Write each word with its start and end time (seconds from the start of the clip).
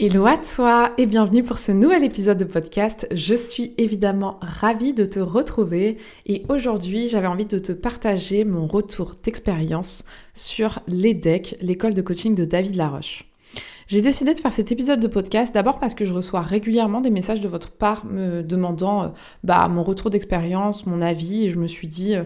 Hello 0.00 0.26
à 0.26 0.36
toi 0.36 0.92
et 0.96 1.06
bienvenue 1.06 1.42
pour 1.42 1.58
ce 1.58 1.72
nouvel 1.72 2.04
épisode 2.04 2.38
de 2.38 2.44
podcast. 2.44 3.08
Je 3.10 3.34
suis 3.34 3.74
évidemment 3.78 4.38
ravie 4.40 4.92
de 4.92 5.04
te 5.04 5.18
retrouver 5.18 5.96
et 6.24 6.44
aujourd'hui 6.48 7.08
j'avais 7.08 7.26
envie 7.26 7.46
de 7.46 7.58
te 7.58 7.72
partager 7.72 8.44
mon 8.44 8.68
retour 8.68 9.14
d'expérience 9.20 10.04
sur 10.34 10.78
l'EDEC, 10.86 11.56
l'école 11.62 11.94
de 11.94 12.02
coaching 12.02 12.36
de 12.36 12.44
David 12.44 12.76
Laroche. 12.76 13.24
J'ai 13.88 14.02
décidé 14.02 14.34
de 14.34 14.38
faire 14.40 14.52
cet 14.52 14.70
épisode 14.70 15.00
de 15.00 15.06
podcast 15.06 15.54
d'abord 15.54 15.78
parce 15.78 15.94
que 15.94 16.04
je 16.04 16.12
reçois 16.12 16.42
régulièrement 16.42 17.00
des 17.00 17.08
messages 17.08 17.40
de 17.40 17.48
votre 17.48 17.70
part 17.70 18.04
me 18.04 18.42
demandant 18.42 19.02
euh, 19.04 19.08
bah, 19.44 19.66
mon 19.68 19.82
retour 19.82 20.10
d'expérience, 20.10 20.84
mon 20.84 21.00
avis, 21.00 21.46
et 21.46 21.50
je 21.50 21.56
me 21.56 21.66
suis 21.66 21.88
dit 21.88 22.14
euh, 22.14 22.24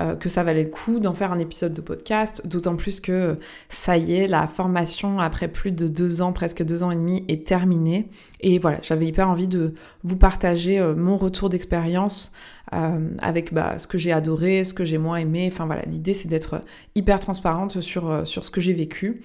euh, 0.00 0.16
que 0.16 0.28
ça 0.28 0.42
valait 0.42 0.64
le 0.64 0.70
coup 0.70 0.98
d'en 0.98 1.12
faire 1.12 1.30
un 1.30 1.38
épisode 1.38 1.72
de 1.72 1.80
podcast, 1.80 2.44
d'autant 2.44 2.74
plus 2.74 2.98
que 2.98 3.38
ça 3.68 3.96
y 3.96 4.12
est, 4.16 4.26
la 4.26 4.48
formation 4.48 5.20
après 5.20 5.46
plus 5.46 5.70
de 5.70 5.86
deux 5.86 6.20
ans, 6.20 6.32
presque 6.32 6.64
deux 6.64 6.82
ans 6.82 6.90
et 6.90 6.96
demi, 6.96 7.24
est 7.28 7.46
terminée. 7.46 8.08
Et 8.40 8.58
voilà, 8.58 8.78
j'avais 8.82 9.06
hyper 9.06 9.30
envie 9.30 9.46
de 9.46 9.74
vous 10.02 10.16
partager 10.16 10.82
mon 10.96 11.16
retour 11.16 11.48
d'expérience 11.48 12.32
avec 12.72 13.54
bah, 13.54 13.78
ce 13.78 13.86
que 13.86 13.98
j'ai 13.98 14.10
adoré, 14.10 14.64
ce 14.64 14.74
que 14.74 14.84
j'ai 14.84 14.98
moins 14.98 15.18
aimé. 15.18 15.48
Enfin 15.52 15.64
voilà, 15.64 15.82
l'idée 15.82 16.12
c'est 16.12 16.26
d'être 16.26 16.62
hyper 16.96 17.20
transparente 17.20 17.80
sur, 17.82 18.26
sur 18.26 18.44
ce 18.44 18.50
que 18.50 18.60
j'ai 18.60 18.72
vécu. 18.72 19.22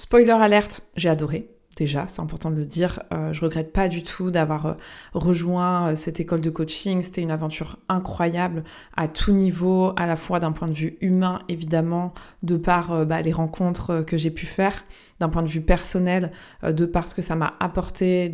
Spoiler 0.00 0.32
alerte, 0.32 0.80
j'ai 0.96 1.10
adoré. 1.10 1.50
Déjà, 1.80 2.04
c'est 2.08 2.20
important 2.20 2.50
de 2.50 2.56
le 2.56 2.66
dire. 2.66 3.02
Euh, 3.10 3.32
je 3.32 3.40
regrette 3.40 3.72
pas 3.72 3.88
du 3.88 4.02
tout 4.02 4.30
d'avoir 4.30 4.66
euh, 4.66 4.74
rejoint 5.14 5.88
euh, 5.88 5.96
cette 5.96 6.20
école 6.20 6.42
de 6.42 6.50
coaching. 6.50 7.00
C'était 7.00 7.22
une 7.22 7.30
aventure 7.30 7.78
incroyable 7.88 8.64
à 8.98 9.08
tout 9.08 9.32
niveau, 9.32 9.94
à 9.96 10.06
la 10.06 10.16
fois 10.16 10.40
d'un 10.40 10.52
point 10.52 10.68
de 10.68 10.74
vue 10.74 10.98
humain, 11.00 11.38
évidemment, 11.48 12.12
de 12.42 12.58
par 12.58 13.06
bah, 13.06 13.22
les 13.22 13.32
rencontres 13.32 14.02
que 14.02 14.18
j'ai 14.18 14.30
pu 14.30 14.44
faire, 14.44 14.84
d'un 15.20 15.30
point 15.30 15.42
de 15.42 15.48
vue 15.48 15.62
personnel, 15.62 16.32
de 16.62 16.84
par 16.84 17.08
ce 17.08 17.14
que 17.14 17.22
ça 17.22 17.34
m'a 17.34 17.54
apporté 17.60 18.30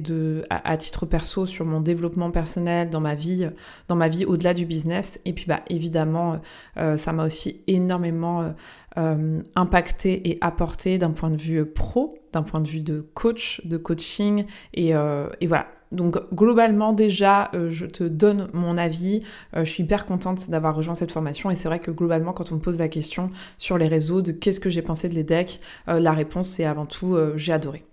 à, 0.50 0.76
titre 0.76 1.06
perso 1.06 1.46
sur 1.46 1.64
mon 1.64 1.80
développement 1.80 2.32
personnel, 2.32 2.90
dans 2.90 3.00
ma 3.00 3.14
vie, 3.14 3.48
dans 3.86 3.96
ma 3.96 4.08
vie 4.08 4.24
au-delà 4.24 4.54
du 4.54 4.66
business. 4.66 5.20
Et 5.24 5.32
puis, 5.32 5.46
bah, 5.46 5.60
évidemment, 5.68 6.40
ça 6.74 7.12
m'a 7.12 7.24
aussi 7.24 7.60
énormément 7.68 8.52
euh, 8.98 9.42
impacté 9.56 10.30
et 10.30 10.38
apporté 10.40 10.96
d'un 10.96 11.10
point 11.10 11.28
de 11.28 11.36
vue 11.36 11.66
pro, 11.66 12.14
point 12.42 12.60
de 12.60 12.68
vue 12.68 12.80
de 12.80 13.06
coach, 13.14 13.60
de 13.64 13.76
coaching. 13.76 14.46
Et, 14.74 14.94
euh, 14.94 15.28
voilà. 15.46 15.66
Donc 15.92 16.18
globalement 16.34 16.92
déjà, 16.92 17.48
euh, 17.54 17.70
je 17.70 17.86
te 17.86 18.02
donne 18.02 18.48
mon 18.52 18.76
avis. 18.76 19.22
je 19.54 19.64
suis 19.64 19.84
hyper 19.84 20.04
contente 20.04 20.50
d'avoir 20.50 20.74
rejoint 20.74 20.94
cette 20.94 21.12
formation. 21.12 21.50
Et 21.50 21.54
c'est 21.54 21.68
vrai 21.68 21.78
que 21.78 21.90
globalement, 21.90 22.32
quand 22.32 22.50
on 22.52 22.56
me 22.56 22.60
pose 22.60 22.78
la 22.78 22.88
question 22.88 23.30
sur 23.56 23.78
les 23.78 23.86
réseaux 23.86 24.20
de 24.20 24.32
qu'est-ce 24.32 24.60
que 24.60 24.70
j'ai 24.70 24.82
pensé 24.82 25.08
de 25.08 25.14
l'EDEC, 25.14 25.60
la 25.86 26.12
réponse 26.12 26.48
c'est 26.48 26.64
avant 26.64 26.86
tout 26.86 27.16
j'ai 27.36 27.52
adoré. 27.52 27.84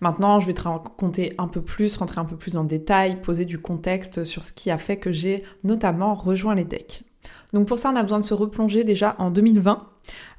Maintenant, 0.00 0.40
je 0.40 0.46
vais 0.46 0.54
te 0.54 0.62
raconter 0.62 1.32
un 1.38 1.48
peu 1.48 1.62
plus, 1.62 1.96
rentrer 1.96 2.20
un 2.20 2.24
peu 2.24 2.36
plus 2.36 2.52
dans 2.52 2.62
le 2.62 2.68
détail, 2.68 3.20
poser 3.22 3.44
du 3.44 3.58
contexte 3.58 4.24
sur 4.24 4.44
ce 4.44 4.52
qui 4.52 4.70
a 4.70 4.78
fait 4.78 4.96
que 4.96 5.12
j'ai 5.12 5.44
notamment 5.64 6.14
rejoint 6.14 6.54
l'EDEC. 6.54 7.04
Donc 7.52 7.68
pour 7.68 7.78
ça, 7.78 7.90
on 7.90 7.96
a 7.96 8.02
besoin 8.02 8.18
de 8.18 8.24
se 8.24 8.34
replonger 8.34 8.84
déjà 8.84 9.14
en 9.18 9.30
2020 9.30 9.91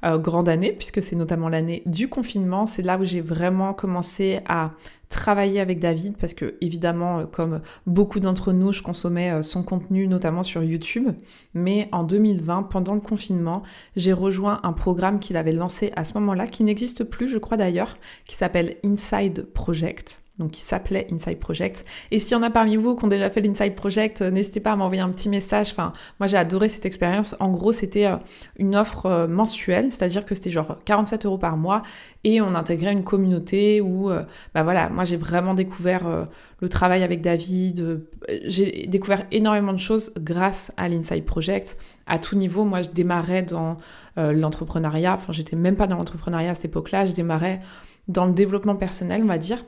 euh, 0.04 0.18
grande 0.18 0.48
année, 0.48 0.72
puisque 0.72 1.02
c'est 1.02 1.16
notamment 1.16 1.48
l'année 1.48 1.82
du 1.86 2.08
confinement. 2.08 2.66
C'est 2.66 2.82
là 2.82 2.98
où 2.98 3.04
j'ai 3.04 3.20
vraiment 3.20 3.74
commencé 3.74 4.40
à 4.48 4.72
travailler 5.08 5.60
avec 5.60 5.78
David, 5.78 6.16
parce 6.16 6.34
que 6.34 6.56
évidemment, 6.60 7.20
euh, 7.20 7.26
comme 7.26 7.60
beaucoup 7.86 8.20
d'entre 8.20 8.52
nous, 8.52 8.72
je 8.72 8.82
consommais 8.82 9.30
euh, 9.30 9.42
son 9.42 9.62
contenu, 9.62 10.08
notamment 10.08 10.42
sur 10.42 10.62
YouTube. 10.62 11.08
Mais 11.54 11.88
en 11.92 12.02
2020, 12.02 12.64
pendant 12.64 12.94
le 12.94 13.00
confinement, 13.00 13.62
j'ai 13.96 14.12
rejoint 14.12 14.60
un 14.62 14.72
programme 14.72 15.20
qu'il 15.20 15.36
avait 15.36 15.52
lancé 15.52 15.92
à 15.96 16.04
ce 16.04 16.14
moment-là, 16.14 16.46
qui 16.46 16.64
n'existe 16.64 17.04
plus, 17.04 17.28
je 17.28 17.38
crois 17.38 17.56
d'ailleurs, 17.56 17.96
qui 18.26 18.34
s'appelle 18.34 18.76
Inside 18.84 19.46
Project 19.52 20.23
donc 20.38 20.50
qui 20.50 20.62
s'appelait 20.62 21.06
Inside 21.12 21.38
Project. 21.38 21.84
Et 22.10 22.18
s'il 22.18 22.32
y 22.32 22.34
en 22.34 22.42
a 22.42 22.50
parmi 22.50 22.76
vous 22.76 22.96
qui 22.96 23.04
ont 23.04 23.08
déjà 23.08 23.30
fait 23.30 23.40
l'Inside 23.40 23.76
Project, 23.76 24.20
euh, 24.20 24.30
n'hésitez 24.32 24.58
pas 24.58 24.72
à 24.72 24.76
m'envoyer 24.76 25.00
un 25.00 25.10
petit 25.10 25.28
message. 25.28 25.70
Enfin, 25.70 25.92
moi 26.18 26.26
j'ai 26.26 26.36
adoré 26.36 26.68
cette 26.68 26.86
expérience. 26.86 27.36
En 27.38 27.50
gros, 27.50 27.70
c'était 27.70 28.06
euh, 28.06 28.16
une 28.56 28.74
offre 28.74 29.06
euh, 29.06 29.28
mensuelle, 29.28 29.92
c'est-à-dire 29.92 30.24
que 30.24 30.34
c'était 30.34 30.50
genre 30.50 30.76
47 30.84 31.24
euros 31.26 31.38
par 31.38 31.56
mois 31.56 31.82
et 32.24 32.40
on 32.40 32.56
intégrait 32.56 32.92
une 32.92 33.04
communauté 33.04 33.80
où, 33.80 34.10
bah 34.54 34.62
voilà, 34.62 34.88
moi 34.88 35.04
j'ai 35.04 35.18
vraiment 35.18 35.52
découvert 35.52 36.26
le 36.60 36.68
travail 36.70 37.02
avec 37.02 37.20
David. 37.20 38.02
j'ai 38.46 38.86
découvert 38.86 39.26
énormément 39.30 39.74
de 39.74 39.78
choses 39.78 40.10
grâce 40.18 40.72
à 40.78 40.88
l'Inside 40.88 41.26
Project 41.26 41.76
à 42.06 42.18
tout 42.18 42.34
niveau. 42.36 42.64
Moi, 42.64 42.80
je 42.80 42.88
démarrais 42.88 43.42
dans 43.42 43.76
l'entrepreneuriat. 44.16 45.12
Enfin, 45.12 45.34
j'étais 45.34 45.54
même 45.54 45.76
pas 45.76 45.86
dans 45.86 45.96
l'entrepreneuriat 45.96 46.52
à 46.52 46.54
cette 46.54 46.64
époque-là. 46.64 47.04
Je 47.04 47.12
démarrais 47.12 47.60
dans 48.08 48.24
le 48.24 48.32
développement 48.32 48.76
personnel, 48.76 49.22
on 49.22 49.28
va 49.28 49.36
dire. 49.36 49.62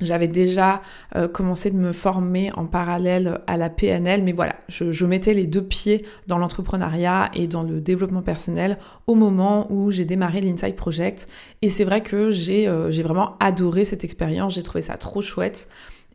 J'avais 0.00 0.28
déjà 0.28 0.80
euh, 1.16 1.28
commencé 1.28 1.70
de 1.70 1.76
me 1.76 1.92
former 1.92 2.50
en 2.54 2.66
parallèle 2.66 3.40
à 3.46 3.56
la 3.56 3.68
PNL, 3.68 4.22
mais 4.22 4.32
voilà, 4.32 4.56
je, 4.68 5.04
mettais 5.04 5.34
les 5.34 5.46
deux 5.46 5.62
pieds 5.62 6.06
dans 6.26 6.38
l'entrepreneuriat 6.38 7.30
et 7.34 7.48
dans 7.48 7.62
le 7.62 7.80
développement 7.80 8.22
personnel 8.22 8.78
au 9.06 9.14
moment 9.14 9.70
où 9.70 9.90
j'ai 9.90 10.04
démarré 10.04 10.40
l'Inside 10.40 10.76
Project. 10.76 11.28
Et 11.62 11.68
c'est 11.68 11.84
vrai 11.84 12.02
que 12.02 12.30
j'ai 12.30 12.68
euh, 12.68 12.90
vraiment 13.02 13.36
adoré 13.40 13.84
cette 13.84 14.04
expérience, 14.04 14.54
j'ai 14.54 14.62
trouvé 14.62 14.82
ça 14.82 14.96
trop 14.96 15.20
chouette. 15.20 15.68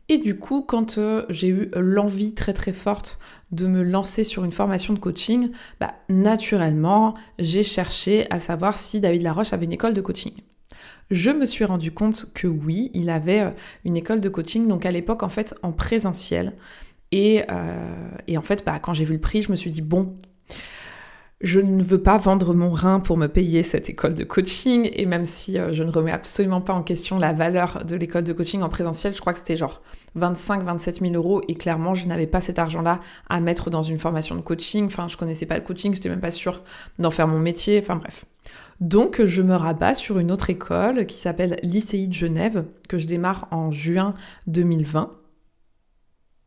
Et 0.08 0.18
du 0.18 0.38
coup, 0.38 0.62
quand 0.62 0.98
euh, 0.98 1.24
j'ai 1.30 1.48
eu 1.48 1.70
l'envie 1.74 2.32
très 2.34 2.52
très 2.52 2.72
forte 2.72 3.18
de 3.50 3.66
me 3.66 3.82
lancer 3.82 4.22
sur 4.22 4.44
une 4.44 4.52
formation 4.52 4.94
de 4.94 4.98
coaching, 4.98 5.50
bah, 5.80 5.94
naturellement, 6.08 7.14
j'ai 7.38 7.62
cherché 7.62 8.26
à 8.30 8.38
savoir 8.38 8.78
si 8.78 9.00
David 9.00 9.22
Laroche 9.22 9.52
avait 9.52 9.64
une 9.64 9.72
école 9.72 9.94
de 9.94 10.00
coaching 10.00 10.32
je 11.10 11.30
me 11.30 11.46
suis 11.46 11.64
rendu 11.64 11.92
compte 11.92 12.26
que 12.34 12.46
oui, 12.46 12.90
il 12.94 13.10
avait 13.10 13.40
euh, 13.40 13.50
une 13.84 13.96
école 13.96 14.20
de 14.20 14.28
coaching, 14.28 14.68
donc 14.68 14.86
à 14.86 14.90
l'époque 14.90 15.22
en 15.22 15.28
fait 15.28 15.54
en 15.62 15.72
présentiel. 15.72 16.54
Et, 17.12 17.44
euh, 17.50 18.10
et 18.26 18.36
en 18.36 18.42
fait, 18.42 18.64
bah, 18.64 18.78
quand 18.78 18.92
j'ai 18.92 19.04
vu 19.04 19.14
le 19.14 19.20
prix, 19.20 19.42
je 19.42 19.50
me 19.50 19.56
suis 19.56 19.70
dit, 19.70 19.82
bon, 19.82 20.16
je 21.42 21.60
ne 21.60 21.82
veux 21.82 22.02
pas 22.02 22.16
vendre 22.16 22.54
mon 22.54 22.70
rein 22.70 22.98
pour 22.98 23.16
me 23.18 23.26
payer 23.26 23.62
cette 23.62 23.90
école 23.90 24.14
de 24.14 24.24
coaching. 24.24 24.88
Et 24.92 25.06
même 25.06 25.26
si 25.26 25.58
euh, 25.58 25.72
je 25.72 25.82
ne 25.82 25.90
remets 25.90 26.12
absolument 26.12 26.60
pas 26.60 26.72
en 26.72 26.82
question 26.82 27.18
la 27.18 27.32
valeur 27.32 27.84
de 27.84 27.94
l'école 27.96 28.24
de 28.24 28.32
coaching 28.32 28.62
en 28.62 28.68
présentiel, 28.68 29.14
je 29.14 29.20
crois 29.20 29.32
que 29.32 29.38
c'était 29.38 29.56
genre 29.56 29.82
25, 30.14 30.62
27 30.62 31.00
000 31.00 31.14
euros. 31.14 31.42
Et 31.48 31.54
clairement, 31.54 31.94
je 31.94 32.06
n'avais 32.06 32.26
pas 32.26 32.40
cet 32.40 32.58
argent-là 32.58 33.00
à 33.28 33.40
mettre 33.40 33.70
dans 33.70 33.82
une 33.82 33.98
formation 33.98 34.34
de 34.34 34.40
coaching. 34.40 34.86
Enfin, 34.86 35.08
je 35.08 35.16
connaissais 35.16 35.46
pas 35.46 35.56
le 35.56 35.64
coaching, 35.64 35.94
j'étais 35.94 36.08
même 36.08 36.20
pas 36.20 36.30
sûre 36.30 36.62
d'en 36.98 37.10
faire 37.10 37.28
mon 37.28 37.38
métier. 37.38 37.80
Enfin, 37.80 37.96
bref. 37.96 38.24
Donc, 38.80 39.24
je 39.24 39.42
me 39.42 39.54
rabats 39.54 39.94
sur 39.94 40.18
une 40.18 40.30
autre 40.30 40.50
école 40.50 41.06
qui 41.06 41.16
s'appelle 41.16 41.58
l'ICI 41.62 42.08
de 42.08 42.12
Genève, 42.14 42.64
que 42.88 42.98
je 42.98 43.06
démarre 43.06 43.48
en 43.50 43.70
juin 43.70 44.14
2020. 44.46 45.10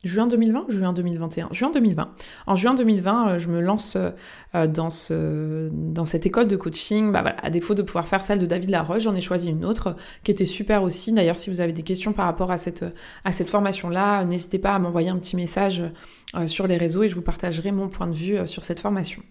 Juin 0.06 0.28
2020 0.28 0.68
ou 0.70 0.72
juin 0.72 0.94
2021 0.94 1.50
Juin 1.52 1.72
2020. 1.72 2.10
En 2.48 2.56
juin 2.56 2.74
2020, 2.74 3.32
euh, 3.32 3.40
je 3.40 3.50
me 3.50 3.60
lance 3.60 3.98
euh, 3.98 4.66
dans, 4.66 4.90
ce, 4.90 5.70
dans 5.74 6.06
cette 6.06 6.26
école 6.26 6.48
de 6.48 6.56
coaching. 6.56 7.12
Bah 7.12 7.36
à 7.44 7.50
défaut 7.50 7.74
de 7.74 7.82
pouvoir 7.82 8.08
faire 8.08 8.24
celle 8.24 8.40
de 8.40 8.46
David 8.46 8.70
Laroche, 8.70 9.04
j'en 9.04 9.16
ai 9.16 9.20
choisi 9.20 9.50
une 9.50 9.66
autre 9.66 9.98
qui 10.24 10.32
était 10.32 10.46
super 10.46 10.84
aussi. 10.84 11.12
D'ailleurs, 11.12 11.36
si 11.36 11.50
vous 11.50 11.60
avez 11.60 11.74
des 11.74 11.84
questions 11.84 12.14
par 12.14 12.28
rapport 12.28 12.50
à 12.50 12.58
cette, 12.58 12.86
formation-là, 13.50 14.24
n'hésitez 14.24 14.58
pas 14.58 14.74
à 14.74 14.80
m'envoyer 14.80 15.10
un 15.10 15.18
petit 15.18 15.36
message 15.36 15.84
euh, 16.34 16.48
sur 16.48 16.66
les 16.66 16.78
réseaux 16.78 17.04
et 17.04 17.10
je 17.10 17.16
vous 17.16 17.22
partagerai 17.22 17.74
mon 17.74 17.90
point 17.90 18.08
de 18.08 18.16
vue 18.16 18.48
sur 18.48 18.64
cette 18.64 18.80
formation. 18.80 19.22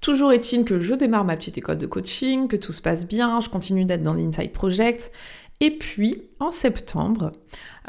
Toujours 0.00 0.32
est-il 0.32 0.64
que 0.64 0.80
je 0.80 0.94
démarre 0.94 1.24
ma 1.24 1.36
petite 1.36 1.58
école 1.58 1.78
de 1.78 1.86
coaching, 1.86 2.46
que 2.48 2.56
tout 2.56 2.72
se 2.72 2.80
passe 2.80 3.06
bien, 3.06 3.40
je 3.40 3.48
continue 3.48 3.84
d'être 3.84 4.02
dans 4.02 4.14
l'Inside 4.14 4.52
Project. 4.52 5.10
Et 5.60 5.72
puis, 5.72 6.22
en 6.38 6.52
septembre, 6.52 7.32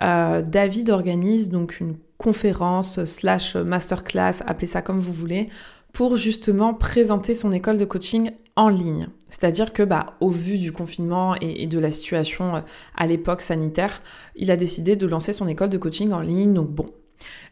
euh, 0.01 0.41
David 0.41 0.89
organise 0.89 1.49
donc 1.49 1.79
une 1.79 1.97
conférence 2.17 3.05
slash 3.05 3.55
masterclass, 3.55 4.41
appelez 4.45 4.67
ça 4.67 4.81
comme 4.81 4.99
vous 4.99 5.13
voulez, 5.13 5.49
pour 5.93 6.17
justement 6.17 6.73
présenter 6.73 7.33
son 7.33 7.51
école 7.51 7.77
de 7.77 7.85
coaching 7.85 8.31
en 8.55 8.69
ligne. 8.69 9.07
C'est-à-dire 9.29 9.71
que, 9.71 9.83
bah, 9.83 10.17
au 10.19 10.29
vu 10.29 10.57
du 10.57 10.71
confinement 10.71 11.35
et, 11.39 11.65
de 11.65 11.79
la 11.79 11.91
situation 11.91 12.57
euh, 12.57 12.61
à 12.95 13.07
l'époque 13.07 13.41
sanitaire, 13.41 14.01
il 14.35 14.51
a 14.51 14.57
décidé 14.57 14.95
de 14.95 15.05
lancer 15.05 15.31
son 15.31 15.47
école 15.47 15.69
de 15.69 15.77
coaching 15.77 16.11
en 16.11 16.21
ligne. 16.21 16.53
Donc 16.53 16.69
bon, 16.69 16.89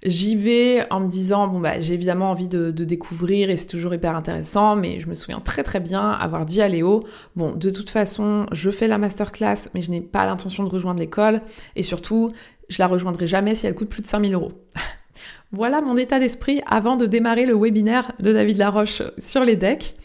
J'y 0.04 0.36
vais 0.36 0.86
en 0.92 1.00
me 1.00 1.08
disant, 1.08 1.48
bon 1.48 1.60
bah 1.60 1.80
j'ai 1.80 1.94
évidemment 1.94 2.32
envie 2.32 2.48
de, 2.48 2.72
découvrir 2.72 3.50
et 3.50 3.58
c'est 3.58 3.68
toujours 3.68 3.94
hyper 3.94 4.16
intéressant, 4.16 4.76
mais 4.76 5.00
je 5.00 5.08
me 5.08 5.16
souviens 5.16 5.40
très 5.40 5.64
très 5.64 5.80
bien 5.80 6.12
avoir 6.12 6.46
dit 6.46 6.62
à 6.62 6.68
Léo, 6.68 7.04
bon 7.36 7.54
de 7.54 7.70
toute 7.70 7.90
façon 7.90 8.46
je 8.52 8.70
fais 8.70 8.88
la 8.88 8.98
masterclass, 8.98 9.70
mais 9.74 9.82
je 9.82 9.92
n'ai 9.92 10.02
pas 10.02 10.26
l'intention 10.26 10.64
de 10.64 10.70
rejoindre 10.70 11.00
l'école, 11.00 11.42
et 11.76 11.84
surtout 11.84 12.32
je 12.70 12.78
la 12.80 12.88
rejoindrai 12.88 13.28
jamais 13.28 13.56
si 13.56 13.68
elle 13.68 13.76
coûte 13.76 13.90
plus 13.90 14.02
de 14.02 14.08
5000 14.08 14.34
euros. 14.34 14.52
voilà 15.52 15.82
mon 15.82 15.98
état 15.98 16.20
d'esprit 16.20 16.62
avant 16.68 16.96
de 16.96 17.06
démarrer 17.06 17.46
le 17.46 17.56
webinaire 17.56 18.12
de 18.20 18.32
David 18.32 18.58
Laroche 18.58 19.02
sur 19.18 19.44
les 19.44 19.56
decks. 19.56 19.96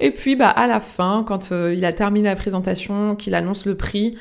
Et 0.00 0.12
puis 0.12 0.36
bah 0.36 0.48
à 0.48 0.66
la 0.66 0.80
fin, 0.80 1.24
quand 1.26 1.50
euh, 1.50 1.74
il 1.76 1.84
a 1.84 1.92
terminé 1.92 2.28
la 2.28 2.36
présentation, 2.36 3.16
qu'il 3.16 3.34
annonce 3.34 3.66
le 3.66 3.76
prix, 3.76 4.16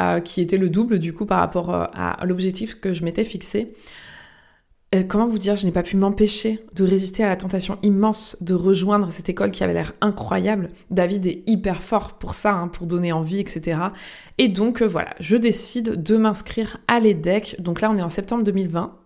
euh, 0.00 0.20
qui 0.20 0.40
était 0.40 0.56
le 0.56 0.68
double 0.68 0.98
du 0.98 1.12
coup 1.12 1.26
par 1.26 1.38
rapport 1.40 1.74
euh, 1.74 1.84
à 1.92 2.24
l'objectif 2.24 2.80
que 2.80 2.94
je 2.94 3.04
m'étais 3.04 3.24
fixé, 3.24 3.74
euh, 4.94 5.02
comment 5.06 5.26
vous 5.26 5.38
dire, 5.38 5.56
je 5.56 5.64
n'ai 5.64 5.72
pas 5.72 5.82
pu 5.82 5.96
m'empêcher 5.96 6.60
de 6.74 6.84
résister 6.84 7.24
à 7.24 7.28
la 7.28 7.36
tentation 7.36 7.78
immense 7.82 8.36
de 8.42 8.54
rejoindre 8.54 9.10
cette 9.10 9.28
école 9.28 9.50
qui 9.50 9.64
avait 9.64 9.72
l'air 9.72 9.92
incroyable. 10.00 10.68
David 10.90 11.26
est 11.26 11.42
hyper 11.46 11.82
fort 11.82 12.14
pour 12.14 12.34
ça, 12.34 12.52
hein, 12.52 12.68
pour 12.68 12.86
donner 12.86 13.12
envie, 13.12 13.40
etc. 13.40 13.80
Et 14.38 14.48
donc 14.48 14.82
euh, 14.82 14.86
voilà, 14.86 15.10
je 15.18 15.36
décide 15.36 16.02
de 16.02 16.16
m'inscrire 16.16 16.78
à 16.88 17.00
l'EDEC. 17.00 17.56
Donc 17.58 17.80
là, 17.80 17.90
on 17.90 17.96
est 17.96 18.02
en 18.02 18.10
septembre 18.10 18.44
2020 18.44 19.01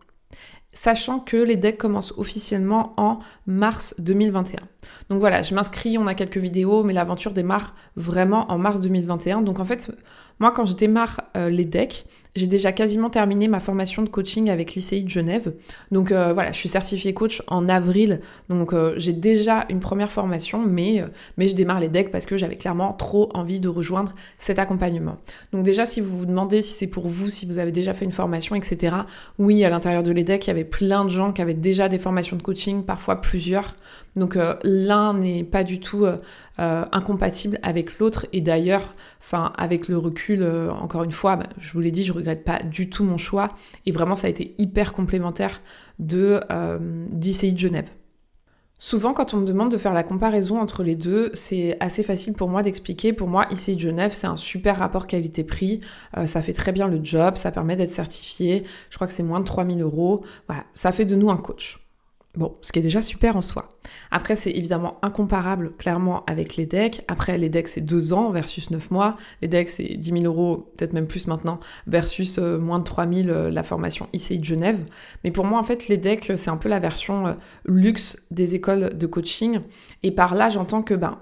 sachant 0.76 1.20
que 1.20 1.38
les 1.38 1.56
decks 1.56 1.78
commencent 1.78 2.12
officiellement 2.18 2.92
en 2.98 3.18
mars 3.46 3.94
2021. 3.98 4.60
Donc 5.08 5.20
voilà, 5.20 5.42
je 5.42 5.54
m'inscris, 5.54 5.96
on 5.98 6.06
a 6.06 6.14
quelques 6.14 6.36
vidéos, 6.36 6.84
mais 6.84 6.92
l'aventure 6.92 7.32
démarre 7.32 7.74
vraiment 7.96 8.50
en 8.50 8.58
mars 8.58 8.80
2021. 8.80 9.42
Donc 9.42 9.58
en 9.58 9.64
fait, 9.64 9.90
moi 10.38 10.52
quand 10.52 10.66
je 10.66 10.76
démarre 10.76 11.22
euh, 11.36 11.48
les 11.48 11.64
decks, 11.64 12.04
j'ai 12.34 12.46
déjà 12.46 12.70
quasiment 12.70 13.08
terminé 13.08 13.48
ma 13.48 13.60
formation 13.60 14.02
de 14.02 14.10
coaching 14.10 14.50
avec 14.50 14.74
l'ICI 14.74 15.04
de 15.04 15.08
Genève. 15.08 15.54
Donc 15.90 16.12
euh, 16.12 16.34
voilà, 16.34 16.52
je 16.52 16.58
suis 16.58 16.68
certifiée 16.68 17.14
coach 17.14 17.42
en 17.46 17.66
avril. 17.66 18.20
Donc 18.50 18.74
euh, 18.74 18.92
j'ai 18.98 19.14
déjà 19.14 19.64
une 19.70 19.80
première 19.80 20.12
formation, 20.12 20.62
mais, 20.66 21.02
mais 21.38 21.48
je 21.48 21.54
démarre 21.54 21.80
les 21.80 21.88
decks 21.88 22.12
parce 22.12 22.26
que 22.26 22.36
j'avais 22.36 22.56
clairement 22.56 22.92
trop 22.92 23.30
envie 23.32 23.58
de 23.58 23.70
rejoindre 23.70 24.14
cet 24.36 24.58
accompagnement. 24.58 25.16
Donc 25.52 25.62
déjà, 25.64 25.86
si 25.86 26.02
vous 26.02 26.18
vous 26.18 26.26
demandez 26.26 26.60
si 26.60 26.76
c'est 26.76 26.86
pour 26.86 27.08
vous, 27.08 27.30
si 27.30 27.46
vous 27.46 27.58
avez 27.58 27.72
déjà 27.72 27.94
fait 27.94 28.04
une 28.04 28.12
formation, 28.12 28.54
etc. 28.54 28.96
Oui, 29.38 29.64
à 29.64 29.70
l'intérieur 29.70 30.02
de 30.02 30.10
l'EDEC, 30.10 30.46
il 30.46 30.48
y 30.48 30.50
avait 30.50 30.65
plein 30.66 31.04
de 31.04 31.10
gens 31.10 31.32
qui 31.32 31.40
avaient 31.40 31.54
déjà 31.54 31.88
des 31.88 31.98
formations 31.98 32.36
de 32.36 32.42
coaching, 32.42 32.84
parfois 32.84 33.20
plusieurs. 33.20 33.74
Donc 34.14 34.36
euh, 34.36 34.54
l'un 34.62 35.14
n'est 35.14 35.44
pas 35.44 35.64
du 35.64 35.80
tout 35.80 36.04
euh, 36.04 36.18
euh, 36.58 36.84
incompatible 36.92 37.58
avec 37.62 37.98
l'autre. 37.98 38.26
Et 38.32 38.40
d'ailleurs, 38.40 38.94
enfin 39.20 39.52
avec 39.56 39.88
le 39.88 39.96
recul, 39.96 40.44
encore 40.70 41.04
une 41.04 41.12
fois, 41.12 41.36
bah, 41.36 41.48
je 41.58 41.72
vous 41.72 41.80
l'ai 41.80 41.90
dit, 41.90 42.04
je 42.04 42.12
regrette 42.12 42.44
pas 42.44 42.62
du 42.62 42.90
tout 42.90 43.04
mon 43.04 43.18
choix. 43.18 43.54
Et 43.86 43.92
vraiment, 43.92 44.16
ça 44.16 44.26
a 44.26 44.30
été 44.30 44.54
hyper 44.58 44.92
complémentaire 44.92 45.60
de 45.98 46.40
d'ICI 47.10 47.52
de 47.52 47.58
Genève. 47.58 47.88
Souvent, 48.78 49.14
quand 49.14 49.32
on 49.32 49.38
me 49.38 49.46
demande 49.46 49.70
de 49.70 49.78
faire 49.78 49.94
la 49.94 50.02
comparaison 50.02 50.60
entre 50.60 50.82
les 50.82 50.96
deux, 50.96 51.30
c'est 51.34 51.76
assez 51.80 52.02
facile 52.02 52.34
pour 52.34 52.48
moi 52.48 52.62
d'expliquer. 52.62 53.12
Pour 53.14 53.28
moi, 53.28 53.46
ici 53.50 53.78
Genève, 53.78 54.12
c'est 54.12 54.26
un 54.26 54.36
super 54.36 54.78
rapport 54.78 55.06
qualité-prix. 55.06 55.80
ça 56.26 56.42
fait 56.42 56.52
très 56.52 56.72
bien 56.72 56.86
le 56.86 57.02
job, 57.02 57.36
ça 57.36 57.50
permet 57.50 57.76
d'être 57.76 57.92
certifié. 57.92 58.64
Je 58.90 58.96
crois 58.96 59.06
que 59.06 59.14
c'est 59.14 59.22
moins 59.22 59.40
de 59.40 59.46
3000 59.46 59.80
euros. 59.80 60.24
Voilà, 60.46 60.64
ça 60.74 60.92
fait 60.92 61.06
de 61.06 61.16
nous 61.16 61.30
un 61.30 61.38
coach. 61.38 61.85
Bon, 62.36 62.54
ce 62.60 62.70
qui 62.70 62.80
est 62.80 62.82
déjà 62.82 63.00
super 63.00 63.36
en 63.36 63.42
soi. 63.42 63.70
Après, 64.10 64.36
c'est 64.36 64.50
évidemment 64.50 64.98
incomparable 65.00 65.72
clairement 65.78 66.22
avec 66.26 66.56
les 66.56 66.66
decks. 66.66 67.02
Après, 67.08 67.38
les 67.38 67.48
decks, 67.48 67.68
c'est 67.68 67.80
deux 67.80 68.12
ans 68.12 68.30
versus 68.30 68.70
neuf 68.70 68.90
mois. 68.90 69.16
Les 69.40 69.48
decks, 69.48 69.70
c'est 69.70 69.96
10 69.96 70.20
000 70.20 70.24
euros, 70.24 70.70
peut-être 70.76 70.92
même 70.92 71.06
plus 71.06 71.26
maintenant, 71.28 71.60
versus 71.86 72.38
euh, 72.38 72.58
moins 72.58 72.78
de 72.78 72.84
3 72.84 73.10
000 73.10 73.28
euh, 73.28 73.50
la 73.50 73.62
formation 73.62 74.08
ICI 74.12 74.38
de 74.38 74.44
Genève. 74.44 74.78
Mais 75.24 75.30
pour 75.30 75.46
moi, 75.46 75.58
en 75.58 75.64
fait, 75.64 75.88
les 75.88 75.96
decks, 75.96 76.32
c'est 76.36 76.50
un 76.50 76.58
peu 76.58 76.68
la 76.68 76.78
version 76.78 77.26
euh, 77.26 77.32
luxe 77.64 78.22
des 78.30 78.54
écoles 78.54 78.96
de 78.98 79.06
coaching. 79.06 79.60
Et 80.02 80.10
par 80.10 80.34
là, 80.34 80.50
j'entends 80.50 80.82
que, 80.82 80.94
ben, 80.94 81.18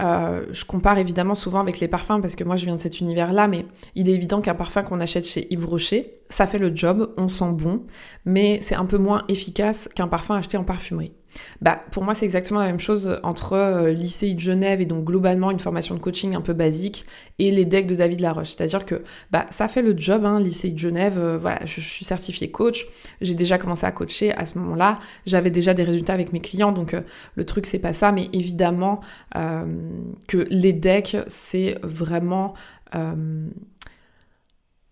euh, 0.00 0.46
je 0.52 0.64
compare 0.64 0.98
évidemment 0.98 1.34
souvent 1.34 1.60
avec 1.60 1.80
les 1.80 1.88
parfums 1.88 2.20
parce 2.20 2.34
que 2.34 2.44
moi 2.44 2.56
je 2.56 2.64
viens 2.64 2.76
de 2.76 2.80
cet 2.80 3.00
univers-là, 3.00 3.48
mais 3.48 3.66
il 3.94 4.08
est 4.08 4.12
évident 4.12 4.40
qu'un 4.40 4.54
parfum 4.54 4.82
qu'on 4.82 5.00
achète 5.00 5.26
chez 5.26 5.52
Yves 5.52 5.66
Rocher, 5.66 6.14
ça 6.28 6.46
fait 6.46 6.58
le 6.58 6.74
job, 6.74 7.12
on 7.16 7.28
sent 7.28 7.52
bon, 7.52 7.82
mais 8.24 8.60
c'est 8.62 8.74
un 8.74 8.86
peu 8.86 8.98
moins 8.98 9.24
efficace 9.28 9.88
qu'un 9.94 10.08
parfum 10.08 10.36
acheté 10.36 10.56
en 10.56 10.64
parfumerie. 10.64 11.12
Bah, 11.60 11.80
pour 11.90 12.02
moi, 12.02 12.14
c'est 12.14 12.24
exactement 12.24 12.60
la 12.60 12.66
même 12.66 12.80
chose 12.80 13.18
entre 13.22 13.54
euh, 13.54 13.92
lycée 13.92 14.32
de 14.34 14.40
Genève 14.40 14.80
et 14.80 14.86
donc 14.86 15.04
globalement 15.04 15.50
une 15.50 15.60
formation 15.60 15.94
de 15.94 16.00
coaching 16.00 16.34
un 16.34 16.40
peu 16.40 16.52
basique 16.52 17.06
et 17.38 17.50
les 17.50 17.64
decks 17.64 17.86
de 17.86 17.94
David 17.94 18.20
Laroche. 18.20 18.50
C'est-à-dire 18.50 18.84
que 18.84 19.02
bah, 19.30 19.46
ça 19.50 19.68
fait 19.68 19.82
le 19.82 19.96
job, 19.96 20.24
hein, 20.24 20.40
lycée 20.40 20.70
de 20.70 20.78
Genève. 20.78 21.18
Euh, 21.18 21.38
voilà, 21.38 21.60
je, 21.64 21.80
suis 21.80 22.04
certifiée 22.04 22.50
coach. 22.50 22.86
J'ai 23.20 23.34
déjà 23.34 23.58
commencé 23.58 23.86
à 23.86 23.92
coacher 23.92 24.32
à 24.32 24.46
ce 24.46 24.58
moment-là. 24.58 24.98
J'avais 25.26 25.50
déjà 25.50 25.74
des 25.74 25.84
résultats 25.84 26.14
avec 26.14 26.32
mes 26.32 26.40
clients, 26.40 26.72
donc 26.72 26.94
euh, 26.94 27.02
le 27.34 27.44
truc 27.44 27.66
c'est 27.66 27.78
pas 27.78 27.92
ça. 27.92 28.12
Mais 28.12 28.28
évidemment 28.32 29.00
que 30.28 30.46
les 30.50 30.72
decks, 30.72 31.16
c'est 31.26 31.76
vraiment 31.82 32.54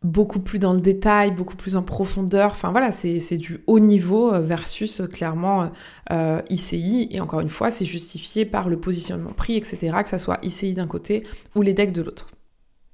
beaucoup 0.04 0.40
plus 0.40 0.58
dans 0.58 0.72
le 0.72 0.80
détail, 0.80 1.30
beaucoup 1.30 1.56
plus 1.56 1.76
en 1.76 1.82
profondeur. 1.82 2.50
Enfin 2.52 2.70
voilà, 2.70 2.92
c'est 2.92 3.36
du 3.36 3.60
haut 3.66 3.80
niveau 3.80 4.32
euh, 4.32 4.40
versus 4.40 5.00
euh, 5.00 5.06
clairement 5.06 5.70
euh, 6.10 6.40
ICI. 6.50 7.08
Et 7.10 7.20
encore 7.20 7.40
une 7.40 7.50
fois, 7.50 7.70
c'est 7.70 7.84
justifié 7.84 8.44
par 8.44 8.68
le 8.68 8.78
positionnement 8.78 9.32
prix, 9.32 9.56
etc., 9.56 9.96
que 10.02 10.08
ça 10.08 10.18
soit 10.18 10.38
ICI 10.42 10.74
d'un 10.74 10.86
côté 10.86 11.24
ou 11.54 11.62
les 11.62 11.74
decks 11.74 11.92
de 11.92 12.02
l'autre 12.02 12.26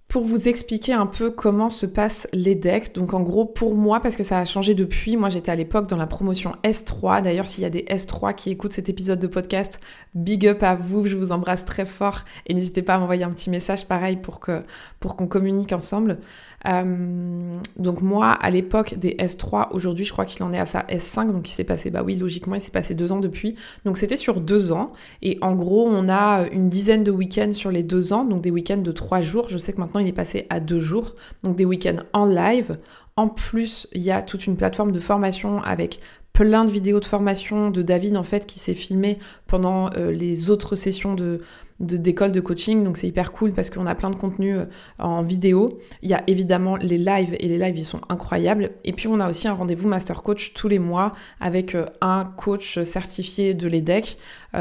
pour 0.08 0.24
vous 0.24 0.48
expliquer 0.48 0.94
un 0.94 1.04
peu 1.04 1.30
comment 1.30 1.68
se 1.68 1.84
passent 1.84 2.26
les 2.32 2.54
decks. 2.54 2.94
Donc 2.94 3.12
en 3.12 3.20
gros, 3.20 3.44
pour 3.44 3.74
moi, 3.74 4.00
parce 4.00 4.16
que 4.16 4.22
ça 4.22 4.38
a 4.38 4.46
changé 4.46 4.74
depuis, 4.74 5.18
moi 5.18 5.28
j'étais 5.28 5.52
à 5.52 5.54
l'époque 5.54 5.86
dans 5.86 5.98
la 5.98 6.06
promotion 6.06 6.52
S3. 6.64 7.22
D'ailleurs, 7.22 7.46
s'il 7.46 7.62
y 7.62 7.66
a 7.66 7.70
des 7.70 7.82
S3 7.82 8.34
qui 8.34 8.50
écoutent 8.50 8.72
cet 8.72 8.88
épisode 8.88 9.18
de 9.18 9.26
podcast, 9.26 9.80
big 10.14 10.46
up 10.46 10.62
à 10.62 10.76
vous, 10.76 11.06
je 11.06 11.16
vous 11.16 11.30
embrasse 11.30 11.66
très 11.66 11.84
fort 11.84 12.24
et 12.46 12.54
n'hésitez 12.54 12.80
pas 12.80 12.94
à 12.94 12.98
m'envoyer 12.98 13.24
un 13.24 13.30
petit 13.30 13.50
message 13.50 13.86
pareil 13.86 14.16
pour 14.16 14.40
que 14.40 14.62
pour 14.98 15.14
qu'on 15.14 15.26
communique 15.26 15.72
ensemble. 15.74 16.18
Euh, 16.66 17.58
donc 17.76 18.00
moi, 18.00 18.30
à 18.30 18.50
l'époque 18.50 18.94
des 18.98 19.14
S3, 19.14 19.68
aujourd'hui 19.72 20.06
je 20.06 20.12
crois 20.12 20.24
qu'il 20.24 20.42
en 20.42 20.52
est 20.52 20.58
à 20.58 20.66
sa 20.66 20.80
S5, 20.82 21.32
donc 21.32 21.48
il 21.48 21.52
s'est 21.52 21.64
passé, 21.64 21.90
bah 21.90 22.02
oui, 22.04 22.16
logiquement 22.16 22.54
il 22.54 22.60
s'est 22.60 22.70
passé 22.70 22.94
deux 22.94 23.12
ans 23.12 23.20
depuis. 23.20 23.56
Donc 23.84 23.98
c'était 23.98 24.16
sur 24.16 24.40
deux 24.40 24.72
ans, 24.72 24.92
et 25.22 25.38
en 25.42 25.54
gros 25.54 25.86
on 25.86 26.08
a 26.08 26.46
une 26.50 26.68
dizaine 26.68 27.04
de 27.04 27.10
week-ends 27.10 27.52
sur 27.52 27.70
les 27.70 27.82
deux 27.82 28.12
ans, 28.12 28.24
donc 28.24 28.40
des 28.40 28.50
week-ends 28.50 28.78
de 28.78 28.92
trois 28.92 29.20
jours. 29.20 29.48
Je 29.50 29.58
sais 29.58 29.72
que 29.72 29.80
maintenant 29.80 29.97
il 29.98 30.08
est 30.08 30.12
passé 30.12 30.46
à 30.50 30.60
deux 30.60 30.80
jours, 30.80 31.14
donc 31.42 31.56
des 31.56 31.64
week-ends 31.64 32.02
en 32.12 32.24
live. 32.24 32.78
En 33.16 33.28
plus, 33.28 33.88
il 33.92 34.02
y 34.02 34.12
a 34.12 34.22
toute 34.22 34.46
une 34.46 34.56
plateforme 34.56 34.92
de 34.92 35.00
formation 35.00 35.60
avec 35.62 36.00
plein 36.38 36.64
de 36.64 36.70
vidéos 36.70 37.00
de 37.00 37.04
formation 37.04 37.68
de 37.68 37.82
David 37.82 38.16
en 38.16 38.22
fait 38.22 38.46
qui 38.46 38.60
s'est 38.60 38.76
filmé 38.76 39.18
pendant 39.48 39.90
euh, 39.96 40.12
les 40.12 40.50
autres 40.50 40.76
sessions 40.76 41.14
de 41.14 41.40
d'école 41.80 42.32
de, 42.32 42.40
coaching, 42.40 42.82
donc 42.82 42.96
c'est 42.96 43.06
hyper 43.06 43.30
cool 43.30 43.52
parce 43.52 43.70
qu'on 43.70 43.86
a 43.86 43.94
plein 43.94 44.10
de 44.10 44.16
contenu 44.16 44.56
euh, 44.56 44.64
en 44.98 45.22
vidéo. 45.22 45.80
Il 46.02 46.10
y 46.10 46.14
a 46.14 46.22
évidemment 46.28 46.76
les 46.76 46.98
lives 46.98 47.36
et 47.38 47.48
les 47.48 47.58
lives 47.58 47.78
ils 47.78 47.84
sont 47.84 48.00
incroyables. 48.08 48.70
Et 48.84 48.92
puis 48.92 49.08
on 49.08 49.18
a 49.18 49.28
aussi 49.28 49.46
un 49.48 49.52
rendez-vous 49.52 49.88
master 49.88 50.22
coach 50.22 50.54
tous 50.54 50.68
les 50.68 50.80
mois 50.80 51.12
avec 51.40 51.74
euh, 51.74 51.86
un 52.00 52.24
coach 52.24 52.82
certifié 52.82 53.54
de 53.54 53.66
l'EDEC 53.66 54.16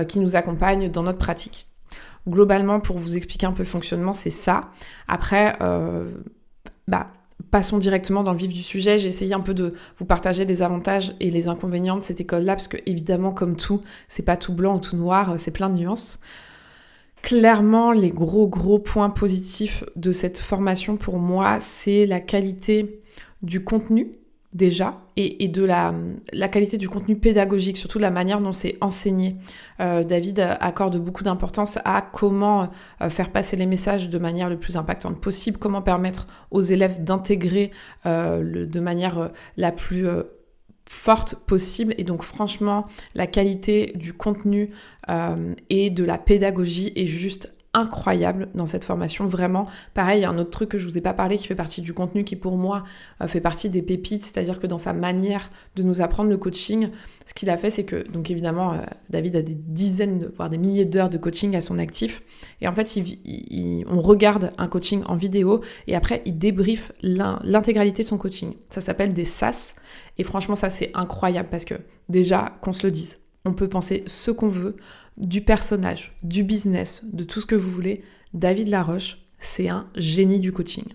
qui 0.07 0.19
nous 0.19 0.35
accompagne 0.35 0.89
dans 0.89 1.03
notre 1.03 1.19
pratique. 1.19 1.67
Globalement, 2.27 2.79
pour 2.79 2.97
vous 2.97 3.15
expliquer 3.15 3.47
un 3.47 3.53
peu 3.53 3.63
le 3.63 3.69
fonctionnement, 3.69 4.13
c'est 4.13 4.29
ça. 4.29 4.69
Après, 5.07 5.57
bah 6.87 7.07
passons 7.51 7.77
directement 7.77 8.23
dans 8.23 8.33
le 8.33 8.37
vif 8.37 8.53
du 8.53 8.63
sujet. 8.63 8.99
J'ai 8.99 9.07
essayé 9.07 9.33
un 9.33 9.39
peu 9.39 9.53
de 9.53 9.73
vous 9.95 10.05
partager 10.05 10.43
les 10.43 10.61
avantages 10.61 11.15
et 11.19 11.31
les 11.31 11.47
inconvénients 11.47 11.97
de 11.97 12.03
cette 12.03 12.19
école-là, 12.19 12.55
parce 12.55 12.67
que 12.67 12.77
évidemment, 12.85 13.31
comme 13.31 13.55
tout, 13.55 13.81
c'est 14.07 14.23
pas 14.23 14.37
tout 14.37 14.53
blanc 14.53 14.75
ou 14.77 14.79
tout 14.79 14.97
noir, 14.97 15.35
c'est 15.37 15.51
plein 15.51 15.69
de 15.69 15.77
nuances. 15.77 16.19
Clairement, 17.21 17.91
les 17.93 18.11
gros 18.11 18.47
gros 18.47 18.79
points 18.79 19.09
positifs 19.09 19.83
de 19.95 20.11
cette 20.11 20.39
formation 20.39 20.97
pour 20.97 21.19
moi, 21.19 21.59
c'est 21.59 22.05
la 22.05 22.19
qualité 22.19 23.01
du 23.41 23.63
contenu 23.63 24.11
déjà 24.57 25.01
et, 25.15 25.47
de 25.47 25.63
la, 25.63 25.93
qualité 26.51 26.77
du 26.77 26.89
contenu 26.89 27.15
pédagogique, 27.15 27.77
surtout 27.77 27.97
de 27.97 28.03
la 28.03 28.11
manière 28.11 28.41
dont 28.41 28.51
c'est 28.51 28.77
enseigné. 28.81 29.37
Euh, 29.79 30.03
David 30.03 30.39
accorde 30.59 30.97
beaucoup 30.97 31.23
d'importance 31.23 31.79
à 31.85 32.01
comment 32.01 32.69
euh, 33.01 33.09
faire 33.09 33.31
passer 33.31 33.55
les 33.55 33.65
messages 33.65 34.09
de 34.09 34.17
manière 34.17 34.49
le 34.49 34.57
plus 34.57 34.75
impactante 34.75 35.21
possible, 35.21 35.57
comment 35.57 35.81
permettre 35.81 36.27
aux 36.51 36.61
élèves 36.61 37.03
d'intégrer 37.03 37.71
euh, 38.05 38.65
de 38.65 38.79
manière 38.79 39.31
la 39.55 39.71
plus 39.71 40.05
forte 40.89 41.35
possible 41.45 41.93
et 41.97 42.03
donc 42.03 42.23
franchement 42.23 42.87
la 43.13 43.27
qualité 43.27 43.91
du 43.95 44.13
contenu 44.13 44.71
et 45.69 45.89
de 45.89 46.03
la 46.05 46.17
pédagogie 46.17 46.93
est 46.95 47.07
juste 47.07 47.56
incroyable 47.73 48.49
dans 48.55 48.65
cette 48.65 48.83
formation, 48.83 49.25
vraiment. 49.25 49.67
Pareil, 49.93 50.19
il 50.19 50.21
y 50.23 50.25
a 50.25 50.29
un 50.29 50.37
autre 50.37 50.49
truc 50.49 50.69
que 50.69 50.77
je 50.77 50.87
vous 50.87 50.97
ai 50.97 51.01
pas 51.01 51.13
parlé 51.13 51.37
qui 51.37 51.47
fait 51.47 51.55
partie 51.55 51.81
du 51.81 51.93
contenu 51.93 52.23
qui 52.23 52.35
pour 52.35 52.57
moi 52.57 52.83
euh, 53.21 53.27
fait 53.27 53.41
partie 53.41 53.69
des 53.69 53.81
pépites, 53.81 54.23
c'est-à-dire 54.23 54.59
que 54.59 54.67
dans 54.67 54.77
sa 54.77 54.93
manière 54.93 55.51
de 55.75 55.83
nous 55.83 56.01
apprendre 56.01 56.29
le 56.29 56.37
coaching, 56.37 56.89
ce 57.25 57.33
qu'il 57.33 57.49
a 57.49 57.57
fait 57.57 57.69
c'est 57.69 57.83
que, 57.83 58.07
donc 58.09 58.31
évidemment, 58.31 58.73
euh, 58.73 58.77
David 59.09 59.35
a 59.35 59.41
des 59.41 59.55
dizaines, 59.55 60.31
voire 60.35 60.49
des 60.49 60.57
milliers 60.57 60.85
d'heures 60.85 61.09
de 61.09 61.17
coaching 61.17 61.55
à 61.55 61.61
son 61.61 61.77
actif, 61.77 62.23
et 62.61 62.67
en 62.67 62.73
fait, 62.73 62.91
on 63.87 64.01
regarde 64.01 64.53
un 64.57 64.67
coaching 64.67 65.03
en 65.05 65.15
vidéo 65.15 65.61
et 65.87 65.95
après 65.95 66.21
il 66.25 66.37
débriefe 66.37 66.91
l'intégralité 67.01 68.03
de 68.03 68.07
son 68.07 68.17
coaching. 68.17 68.53
Ça 68.69 68.81
s'appelle 68.81 69.13
des 69.13 69.25
SAS, 69.25 69.75
et 70.17 70.23
franchement 70.23 70.55
ça 70.55 70.69
c'est 70.69 70.91
incroyable 70.93 71.49
parce 71.51 71.65
que 71.65 71.75
déjà 72.09 72.57
qu'on 72.61 72.73
se 72.73 72.87
le 72.87 72.91
dise, 72.91 73.19
on 73.45 73.53
peut 73.53 73.69
penser 73.69 74.03
ce 74.07 74.31
qu'on 74.31 74.49
veut 74.49 74.75
du 75.17 75.41
personnage, 75.41 76.15
du 76.23 76.43
business, 76.43 77.01
de 77.03 77.23
tout 77.23 77.41
ce 77.41 77.45
que 77.45 77.55
vous 77.55 77.71
voulez. 77.71 78.03
David 78.33 78.67
Laroche, 78.67 79.17
c'est 79.39 79.69
un 79.69 79.85
génie 79.95 80.39
du 80.39 80.51
coaching. 80.51 80.85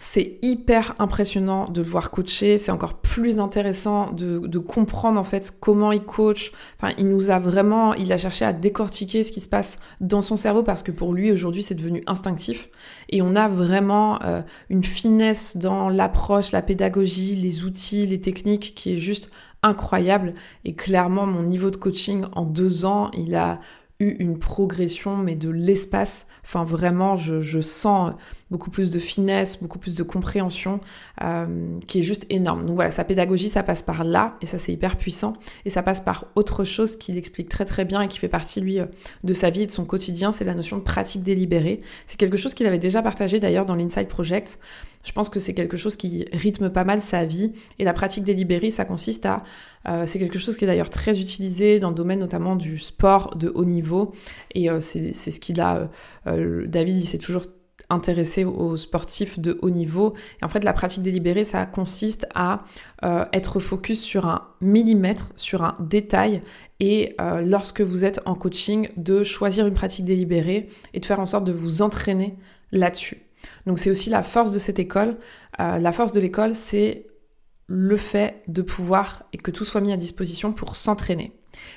C'est 0.00 0.38
hyper 0.40 0.94
impressionnant 0.98 1.68
de 1.68 1.82
le 1.82 1.86
voir 1.86 2.10
coacher, 2.10 2.56
c'est 2.56 2.72
encore 2.72 3.02
plus 3.02 3.38
intéressant 3.38 4.10
de, 4.10 4.58
comprendre 4.58 5.20
en 5.20 5.22
fait 5.22 5.54
comment 5.60 5.92
il 5.92 6.02
coach. 6.02 6.50
Enfin, 6.76 6.94
il 6.96 7.08
nous 7.08 7.28
a 7.28 7.38
vraiment, 7.38 7.92
il 7.94 8.10
a 8.10 8.16
cherché 8.16 8.46
à 8.46 8.54
décortiquer 8.54 9.22
ce 9.22 9.30
qui 9.30 9.40
se 9.40 9.48
passe 9.48 9.78
dans 10.00 10.22
son 10.22 10.38
cerveau 10.38 10.62
parce 10.62 10.82
que 10.82 10.92
pour 10.92 11.12
lui 11.12 11.30
aujourd'hui 11.30 11.62
c'est 11.62 11.74
devenu 11.74 12.02
instinctif 12.06 12.70
et 13.10 13.20
on 13.20 13.36
a 13.36 13.48
vraiment 13.48 14.20
euh, 14.22 14.40
une 14.70 14.82
finesse 14.82 15.58
dans 15.58 15.90
l'approche, 15.90 16.52
la 16.52 16.62
pédagogie, 16.62 17.36
les 17.36 17.62
outils, 17.62 18.06
les 18.06 18.20
techniques 18.20 18.74
qui 18.74 18.94
est 18.94 18.98
juste 18.98 19.30
incroyable. 19.62 20.34
Et 20.64 20.74
clairement, 20.74 21.26
mon 21.26 21.42
niveau 21.42 21.70
de 21.70 21.76
coaching 21.76 22.24
en 22.32 22.44
deux 22.44 22.84
ans, 22.84 23.10
il 23.16 23.34
a 23.34 23.60
eu 24.00 24.16
une 24.18 24.38
progression, 24.38 25.16
mais 25.16 25.36
de 25.36 25.48
l'espace. 25.48 26.26
Enfin, 26.44 26.64
vraiment, 26.64 27.16
je, 27.16 27.60
sens 27.60 28.14
beaucoup 28.50 28.70
plus 28.70 28.90
de 28.90 28.98
finesse, 28.98 29.62
beaucoup 29.62 29.78
plus 29.78 29.94
de 29.94 30.02
compréhension, 30.02 30.80
euh, 31.22 31.78
qui 31.86 32.00
est 32.00 32.02
juste 32.02 32.26
énorme. 32.28 32.64
Donc 32.64 32.74
voilà, 32.74 32.90
sa 32.90 33.04
pédagogie, 33.04 33.48
ça 33.48 33.62
passe 33.62 33.82
par 33.82 34.02
là, 34.02 34.36
et 34.42 34.46
ça 34.46 34.58
c'est 34.58 34.72
hyper 34.72 34.98
puissant. 34.98 35.34
Et 35.64 35.70
ça 35.70 35.82
passe 35.82 36.00
par 36.00 36.26
autre 36.34 36.64
chose 36.64 36.96
qu'il 36.96 37.16
explique 37.16 37.48
très 37.48 37.64
très 37.64 37.84
bien 37.84 38.02
et 38.02 38.08
qui 38.08 38.18
fait 38.18 38.28
partie, 38.28 38.60
lui, 38.60 38.80
euh, 38.80 38.86
de 39.22 39.32
sa 39.32 39.50
vie 39.50 39.62
et 39.62 39.66
de 39.66 39.70
son 39.70 39.84
quotidien, 39.84 40.32
c'est 40.32 40.44
la 40.44 40.54
notion 40.54 40.76
de 40.78 40.82
pratique 40.82 41.22
délibérée. 41.22 41.80
C'est 42.06 42.18
quelque 42.18 42.36
chose 42.36 42.54
qu'il 42.54 42.66
avait 42.66 42.78
déjà 42.78 43.02
partagé 43.02 43.38
d'ailleurs 43.38 43.66
dans 43.66 43.76
l'Inside 43.76 44.08
Project. 44.08 44.58
Je 45.04 45.12
pense 45.12 45.28
que 45.28 45.40
c'est 45.40 45.54
quelque 45.54 45.76
chose 45.76 45.96
qui 45.96 46.24
rythme 46.32 46.70
pas 46.70 46.84
mal 46.84 47.02
sa 47.02 47.24
vie. 47.24 47.52
Et 47.78 47.84
la 47.84 47.92
pratique 47.92 48.24
délibérée, 48.24 48.70
ça 48.70 48.84
consiste 48.84 49.26
à... 49.26 49.42
Euh, 49.88 50.06
c'est 50.06 50.18
quelque 50.18 50.38
chose 50.38 50.56
qui 50.56 50.64
est 50.64 50.68
d'ailleurs 50.68 50.90
très 50.90 51.20
utilisé 51.20 51.80
dans 51.80 51.88
le 51.88 51.94
domaine 51.94 52.20
notamment 52.20 52.54
du 52.54 52.78
sport 52.78 53.36
de 53.36 53.50
haut 53.54 53.64
niveau. 53.64 54.12
Et 54.54 54.70
euh, 54.70 54.80
c'est 54.80 55.12
ce 55.12 55.40
qu'il 55.40 55.60
a... 55.60 55.90
Euh, 56.26 56.66
David, 56.66 56.98
il 56.98 57.06
s'est 57.06 57.18
toujours 57.18 57.46
intéressé 57.90 58.44
aux 58.44 58.76
sportifs 58.76 59.38
de 59.38 59.58
haut 59.60 59.70
niveau. 59.70 60.14
Et 60.40 60.44
en 60.44 60.48
fait, 60.48 60.64
la 60.64 60.72
pratique 60.72 61.02
délibérée, 61.02 61.44
ça 61.44 61.66
consiste 61.66 62.26
à 62.34 62.64
être 63.34 63.60
focus 63.60 64.00
sur 64.00 64.24
un 64.24 64.48
millimètre, 64.62 65.32
sur 65.36 65.62
un 65.62 65.76
détail, 65.78 66.40
et 66.80 67.16
lorsque 67.42 67.82
vous 67.82 68.06
êtes 68.06 68.20
en 68.24 68.34
coaching, 68.34 68.88
de 68.96 69.24
choisir 69.24 69.66
une 69.66 69.74
pratique 69.74 70.06
délibérée 70.06 70.70
et 70.94 71.00
de 71.00 71.04
faire 71.04 71.20
en 71.20 71.26
sorte 71.26 71.44
de 71.44 71.52
vous 71.52 71.82
entraîner 71.82 72.34
là-dessus. 72.70 73.18
Donc 73.66 73.78
c'est 73.78 73.90
aussi 73.90 74.10
la 74.10 74.22
force 74.22 74.50
de 74.50 74.58
cette 74.58 74.78
école. 74.78 75.16
Euh, 75.60 75.78
la 75.78 75.92
force 75.92 76.12
de 76.12 76.20
l'école, 76.20 76.54
c'est 76.54 77.06
le 77.66 77.96
fait 77.96 78.42
de 78.48 78.62
pouvoir 78.62 79.24
et 79.32 79.38
que 79.38 79.50
tout 79.50 79.64
soit 79.64 79.80
mis 79.80 79.92
à 79.92 79.96
disposition 79.96 80.52
pour 80.52 80.76
s'entraîner. 80.76 81.32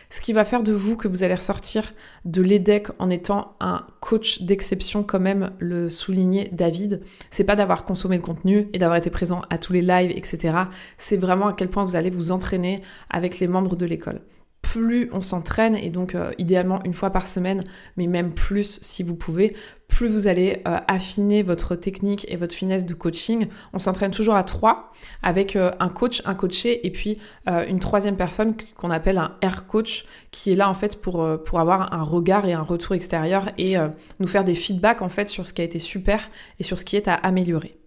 Ce 0.09 0.21
qui 0.21 0.33
va 0.33 0.45
faire 0.45 0.63
de 0.63 0.71
vous 0.71 0.95
que 0.95 1.07
vous 1.07 1.23
allez 1.23 1.35
ressortir 1.35 1.93
de 2.23 2.41
l'EDEC 2.41 2.87
en 2.99 3.09
étant 3.09 3.53
un 3.59 3.85
coach 3.99 4.41
d'exception, 4.41 5.03
comme 5.03 5.23
même 5.23 5.51
le 5.59 5.89
soulignait 5.89 6.49
David, 6.51 7.01
c'est 7.29 7.43
pas 7.43 7.55
d'avoir 7.55 7.85
consommé 7.85 8.15
le 8.15 8.21
contenu 8.21 8.69
et 8.73 8.77
d'avoir 8.77 8.97
été 8.97 9.09
présent 9.09 9.41
à 9.49 9.57
tous 9.57 9.73
les 9.73 9.81
lives, 9.81 10.11
etc. 10.11 10.55
C'est 10.97 11.17
vraiment 11.17 11.47
à 11.47 11.53
quel 11.53 11.69
point 11.69 11.83
vous 11.83 11.95
allez 11.95 12.09
vous 12.09 12.31
entraîner 12.31 12.81
avec 13.09 13.39
les 13.39 13.47
membres 13.47 13.75
de 13.75 13.85
l'école 13.85 14.21
plus 14.75 15.09
on 15.13 15.21
s'entraîne, 15.21 15.77
et 15.77 15.89
donc 15.89 16.15
euh, 16.15 16.31
idéalement 16.37 16.83
une 16.83 16.93
fois 16.93 17.09
par 17.09 17.27
semaine, 17.27 17.63
mais 17.95 18.07
même 18.07 18.33
plus 18.33 18.77
si 18.81 19.03
vous 19.03 19.15
pouvez, 19.15 19.55
plus 19.87 20.09
vous 20.09 20.27
allez 20.27 20.61
euh, 20.67 20.79
affiner 20.89 21.43
votre 21.43 21.77
technique 21.77 22.25
et 22.29 22.35
votre 22.35 22.53
finesse 22.53 22.85
de 22.85 22.93
coaching. 22.93 23.47
On 23.71 23.79
s'entraîne 23.79 24.11
toujours 24.11 24.35
à 24.35 24.43
trois 24.43 24.91
avec 25.23 25.55
euh, 25.55 25.71
un 25.79 25.87
coach, 25.87 26.21
un 26.25 26.33
coaché 26.33 26.85
et 26.85 26.91
puis 26.91 27.19
une 27.47 27.79
troisième 27.79 28.17
personne 28.17 28.55
qu'on 28.75 28.91
appelle 28.91 29.17
un 29.17 29.37
air 29.41 29.65
coach 29.65 30.03
qui 30.31 30.51
est 30.51 30.55
là 30.55 30.67
en 30.69 30.73
fait 30.73 30.99
pour, 31.01 31.23
avoir 31.59 31.93
un 31.93 32.03
regard 32.03 32.45
et 32.45 32.53
un 32.53 32.61
retour 32.61 32.95
extérieur 32.95 33.51
et 33.57 33.75
nous 34.19 34.27
faire 34.27 34.43
des 34.43 34.55
feedbacks 34.55 35.01
en 35.01 35.09
fait 35.09 35.29
sur 35.29 35.45
ce 35.47 35.53
qui 35.53 35.61
a 35.61 35.63
été 35.63 35.79
super 35.79 36.29
et 36.59 36.63
sur 36.63 36.79
ce 36.79 36.85
qui 36.85 36.97
est 36.97 37.07
à 37.07 37.13
améliorer. 37.13 37.77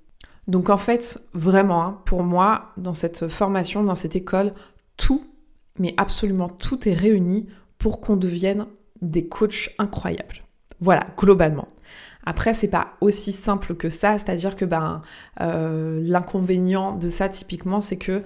Donc 0.47 0.71
en 0.71 0.79
fait, 0.79 1.21
vraiment, 1.35 1.83
hein, 1.83 2.01
pour 2.07 2.23
moi, 2.23 2.73
dans 2.77 2.95
cette 2.95 3.29
formation, 3.29 3.83
dans 3.83 3.95
cette 3.95 4.17
école, 4.17 4.55
tout 4.97 5.28
mais 5.79 5.95
absolument 5.97 6.49
tout 6.49 6.89
est 6.89 6.95
réuni 6.95 7.47
pour 7.79 8.01
qu'on 8.01 8.17
devienne 8.17 8.67
des 9.03 9.27
coachs 9.27 9.71
incroyables. 9.79 10.43
Voilà, 10.81 11.05
globalement. 11.17 11.69
Après, 12.25 12.53
c'est 12.53 12.69
pas 12.69 12.89
aussi 13.01 13.33
simple 13.33 13.75
que 13.75 13.89
ça, 13.89 14.19
c'est-à-dire 14.19 14.55
que 14.57 14.65
ben, 14.65 15.03
euh, 15.41 16.01
l'inconvénient 16.05 16.95
de 16.95 17.09
ça, 17.09 17.29
typiquement, 17.29 17.81
c'est 17.81 17.97
que 17.97 18.23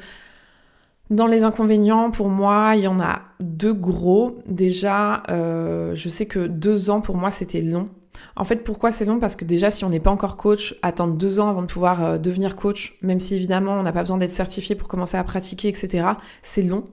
dans 1.10 1.26
les 1.26 1.44
inconvénients, 1.44 2.10
pour 2.10 2.28
moi, 2.28 2.72
il 2.74 2.82
y 2.82 2.86
en 2.88 2.98
a 2.98 3.22
deux 3.40 3.74
gros. 3.74 4.38
Déjà, 4.46 5.22
euh, 5.28 5.94
je 5.94 6.08
sais 6.08 6.26
que 6.26 6.46
deux 6.46 6.90
ans, 6.90 7.00
pour 7.00 7.16
moi, 7.16 7.30
c'était 7.30 7.60
long. 7.60 7.90
En 8.34 8.44
fait, 8.44 8.56
pourquoi 8.56 8.92
c'est 8.92 9.04
long? 9.04 9.18
Parce 9.18 9.36
que 9.36 9.44
déjà, 9.44 9.70
si 9.70 9.84
on 9.84 9.90
n'est 9.90 10.00
pas 10.00 10.10
encore 10.10 10.36
coach, 10.36 10.74
attendre 10.82 11.14
deux 11.14 11.38
ans 11.38 11.48
avant 11.48 11.62
de 11.62 11.66
pouvoir 11.66 12.02
euh, 12.02 12.18
devenir 12.18 12.56
coach, 12.56 12.96
même 13.02 13.20
si 13.20 13.34
évidemment 13.34 13.74
on 13.74 13.82
n'a 13.82 13.92
pas 13.92 14.00
besoin 14.00 14.18
d'être 14.18 14.32
certifié 14.32 14.74
pour 14.74 14.88
commencer 14.88 15.16
à 15.16 15.24
pratiquer, 15.24 15.68
etc., 15.68 16.06
c'est 16.40 16.62
long 16.62 16.84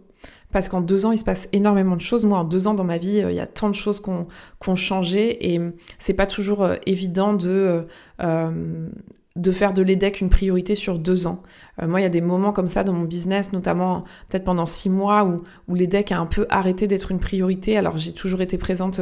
parce 0.51 0.68
qu'en 0.68 0.82
deux 0.82 1.06
ans, 1.06 1.12
il 1.12 1.18
se 1.18 1.24
passe 1.24 1.48
énormément 1.53 1.96
de 1.96 2.01
choses. 2.01 2.25
Moi, 2.25 2.39
en 2.39 2.44
deux 2.44 2.68
ans 2.68 2.74
dans 2.74 2.84
ma 2.84 2.98
vie, 2.98 3.22
euh, 3.22 3.32
il 3.32 3.36
y 3.36 3.39
a 3.39 3.48
tant 3.48 3.70
de 3.70 3.75
choses 3.75 4.01
qui 4.01 4.10
ont 4.10 4.75
changé 4.75 5.53
et 5.53 5.62
c'est 5.98 6.13
pas 6.13 6.25
toujours 6.25 6.63
euh, 6.63 6.75
évident 6.86 7.34
de, 7.34 7.86
euh, 8.22 8.88
de 9.36 9.51
faire 9.51 9.74
de 9.74 9.84
l'EDEC 9.84 10.22
une 10.22 10.29
priorité 10.29 10.74
sur 10.75 10.98
deux 10.98 11.27
ans. 11.27 11.44
moi, 11.82 12.00
il 12.00 12.03
y 12.03 12.08
a 12.08 12.10
des 12.10 12.22
moments 12.22 12.51
comme 12.51 12.68
ça 12.68 12.84
dans 12.84 12.94
mon 12.94 13.06
business, 13.06 13.53
notamment 13.53 14.03
peut-être 14.27 14.44
pendant 14.44 14.65
six 14.65 14.89
mois, 14.89 15.24
où, 15.24 15.44
où 15.68 15.75
l'EDEC 15.75 16.12
a 16.12 16.20
un 16.20 16.25
peu 16.25 16.46
arrêté 16.50 16.88
d'être 16.88 17.12
une 17.12 17.20
priorité. 17.20 17.77
Alors, 17.77 17.98
j'ai 17.98 18.12
toujours 18.12 18.41
été 18.41 18.58
présente 18.58 19.00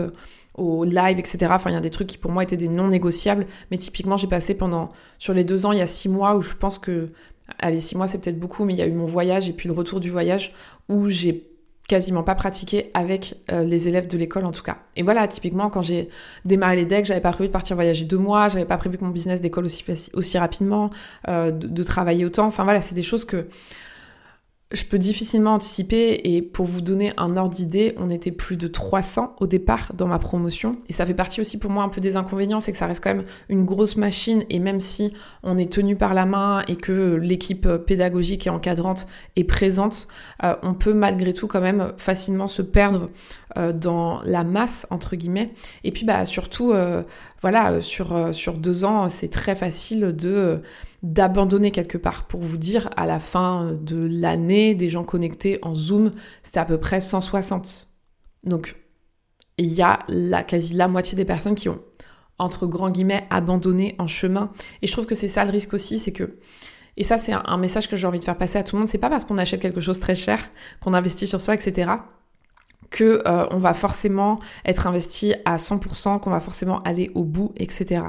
au 0.57 0.83
live, 0.83 1.19
etc. 1.19 1.47
Enfin, 1.51 1.69
il 1.69 1.73
y 1.73 1.77
a 1.77 1.81
des 1.81 1.89
trucs 1.89 2.07
qui 2.07 2.17
pour 2.17 2.31
moi 2.31 2.43
étaient 2.43 2.57
des 2.57 2.67
non 2.67 2.87
négociables. 2.87 3.47
Mais 3.71 3.77
typiquement, 3.77 4.17
j'ai 4.17 4.27
passé 4.27 4.53
pendant, 4.53 4.89
sur 5.17 5.33
les 5.33 5.43
deux 5.43 5.65
ans, 5.65 5.71
il 5.71 5.79
y 5.79 5.81
a 5.81 5.87
six 5.87 6.09
mois 6.09 6.35
où 6.35 6.41
je 6.41 6.53
pense 6.53 6.77
que 6.77 7.11
allez, 7.59 7.79
six 7.79 7.95
mois 7.95 8.07
c'est 8.07 8.19
peut-être 8.19 8.39
beaucoup, 8.39 8.65
mais 8.65 8.73
il 8.73 8.79
y 8.79 8.81
a 8.81 8.87
eu 8.87 8.93
mon 8.93 9.05
voyage 9.05 9.49
et 9.49 9.53
puis 9.53 9.67
le 9.67 9.73
retour 9.73 9.99
du 9.99 10.09
voyage 10.09 10.53
où 10.89 11.09
j'ai 11.09 11.47
quasiment 11.87 12.21
pas 12.21 12.35
pratiqué 12.35 12.91
avec 12.93 13.35
euh, 13.51 13.63
les 13.63 13.87
élèves 13.87 14.07
de 14.07 14.17
l'école 14.17 14.45
en 14.45 14.51
tout 14.51 14.63
cas. 14.63 14.79
Et 14.97 15.03
voilà, 15.03 15.27
typiquement 15.27 15.69
quand 15.69 15.81
j'ai 15.81 16.09
démarré 16.43 16.75
les 16.75 16.85
decks, 16.85 17.05
j'avais 17.05 17.21
pas 17.21 17.31
prévu 17.31 17.47
de 17.47 17.53
partir 17.53 17.75
voyager 17.75 18.03
deux 18.03 18.17
mois, 18.17 18.49
j'avais 18.49 18.65
pas 18.65 18.77
prévu 18.77 18.97
que 18.97 19.05
mon 19.05 19.11
business 19.11 19.39
décolle 19.39 19.65
aussi, 19.65 19.85
aussi 20.13 20.37
rapidement, 20.37 20.89
euh, 21.29 21.51
de, 21.51 21.67
de, 21.67 21.83
travailler 21.83 22.25
autant. 22.25 22.45
Enfin 22.45 22.65
voilà, 22.65 22.81
c'est 22.81 22.95
des 22.95 23.03
choses 23.03 23.23
que 23.23 23.47
je 24.73 24.83
peux 24.83 24.99
difficilement 24.99 25.53
anticiper 25.53 26.19
et 26.25 26.41
pour 26.41 26.65
vous 26.65 26.81
donner 26.81 27.13
un 27.15 27.37
ordre 27.37 27.55
d'idée, 27.55 27.95
on 27.97 28.09
était 28.09 28.31
plus 28.31 28.57
de 28.57 28.67
300 28.67 29.33
au 29.39 29.47
départ 29.47 29.93
dans 29.93 30.07
ma 30.07 30.19
promotion. 30.19 30.75
Et 30.89 30.93
ça 30.93 31.05
fait 31.05 31.13
partie 31.13 31.39
aussi 31.39 31.57
pour 31.57 31.71
moi 31.71 31.83
un 31.83 31.89
peu 31.89 32.01
des 32.01 32.17
inconvénients, 32.17 32.59
c'est 32.59 32.73
que 32.73 32.77
ça 32.77 32.85
reste 32.85 33.01
quand 33.01 33.13
même 33.13 33.25
une 33.47 33.63
grosse 33.63 33.95
machine 33.95 34.43
et 34.49 34.59
même 34.59 34.81
si 34.81 35.13
on 35.41 35.57
est 35.57 35.71
tenu 35.71 35.95
par 35.95 36.13
la 36.13 36.25
main 36.25 36.63
et 36.67 36.75
que 36.75 37.15
l'équipe 37.15 37.65
pédagogique 37.85 38.47
et 38.47 38.49
encadrante 38.49 39.07
est 39.37 39.45
présente, 39.45 40.09
euh, 40.43 40.55
on 40.63 40.73
peut 40.73 40.93
malgré 40.93 41.33
tout 41.33 41.47
quand 41.47 41.61
même 41.61 41.93
facilement 41.95 42.49
se 42.49 42.61
perdre 42.61 43.09
euh, 43.57 43.71
dans 43.71 44.21
la 44.23 44.43
masse 44.43 44.85
entre 44.89 45.15
guillemets. 45.15 45.53
Et 45.85 45.91
puis 45.91 46.03
bah 46.03 46.25
surtout 46.25 46.73
euh, 46.73 47.03
voilà 47.41 47.81
sur 47.81 48.35
sur 48.35 48.57
deux 48.57 48.83
ans 48.83 49.07
c'est 49.07 49.29
très 49.29 49.55
facile 49.55 50.13
de 50.13 50.61
d'abandonner 51.13 51.71
quelque 51.71 51.97
part. 51.97 52.25
Pour 52.25 52.41
vous 52.41 52.57
dire, 52.57 52.89
à 52.97 53.05
la 53.05 53.19
fin 53.19 53.71
de 53.73 54.07
l'année, 54.09 54.75
des 54.75 54.89
gens 54.89 55.03
connectés 55.03 55.59
en 55.61 55.73
Zoom, 55.73 56.11
c'était 56.43 56.59
à 56.59 56.65
peu 56.65 56.77
près 56.77 56.99
160. 56.99 57.87
Donc, 58.43 58.75
il 59.57 59.73
y 59.73 59.81
a 59.81 59.99
la, 60.07 60.43
quasi 60.43 60.73
la 60.73 60.87
moitié 60.87 61.15
des 61.15 61.25
personnes 61.25 61.55
qui 61.55 61.69
ont, 61.69 61.79
entre 62.37 62.67
grands 62.67 62.91
guillemets, 62.91 63.25
abandonné 63.29 63.95
en 63.99 64.07
chemin. 64.07 64.51
Et 64.81 64.87
je 64.87 64.91
trouve 64.91 65.05
que 65.05 65.15
c'est 65.15 65.27
ça 65.27 65.45
le 65.45 65.51
risque 65.51 65.73
aussi, 65.73 65.97
c'est 65.97 66.13
que 66.13 66.37
et 66.99 67.03
ça, 67.03 67.19
c'est 67.19 67.31
un 67.31 67.57
message 67.57 67.87
que 67.87 67.95
j'ai 67.95 68.07
envie 68.07 68.19
de 68.19 68.23
faire 68.23 68.39
passer 68.39 68.57
à 68.57 68.63
tout 68.63 68.75
le 68.75 68.79
monde. 68.79 68.89
C'est 68.89 68.97
pas 68.97 69.09
parce 69.09 69.23
qu'on 69.23 69.37
achète 69.37 69.61
quelque 69.61 69.81
chose 69.81 69.99
très 69.99 70.15
cher, 70.15 70.49
qu'on 70.81 70.95
investit 70.95 71.27
sur 71.27 71.39
soi, 71.39 71.53
etc., 71.53 71.91
que 72.89 73.21
euh, 73.25 73.45
on 73.51 73.57
va 73.57 73.73
forcément 73.73 74.39
être 74.65 74.87
investi 74.87 75.33
à 75.45 75.57
100%, 75.57 76.19
qu'on 76.19 76.29
va 76.29 76.39
forcément 76.39 76.81
aller 76.83 77.11
au 77.15 77.23
bout, 77.23 77.51
etc. 77.57 78.01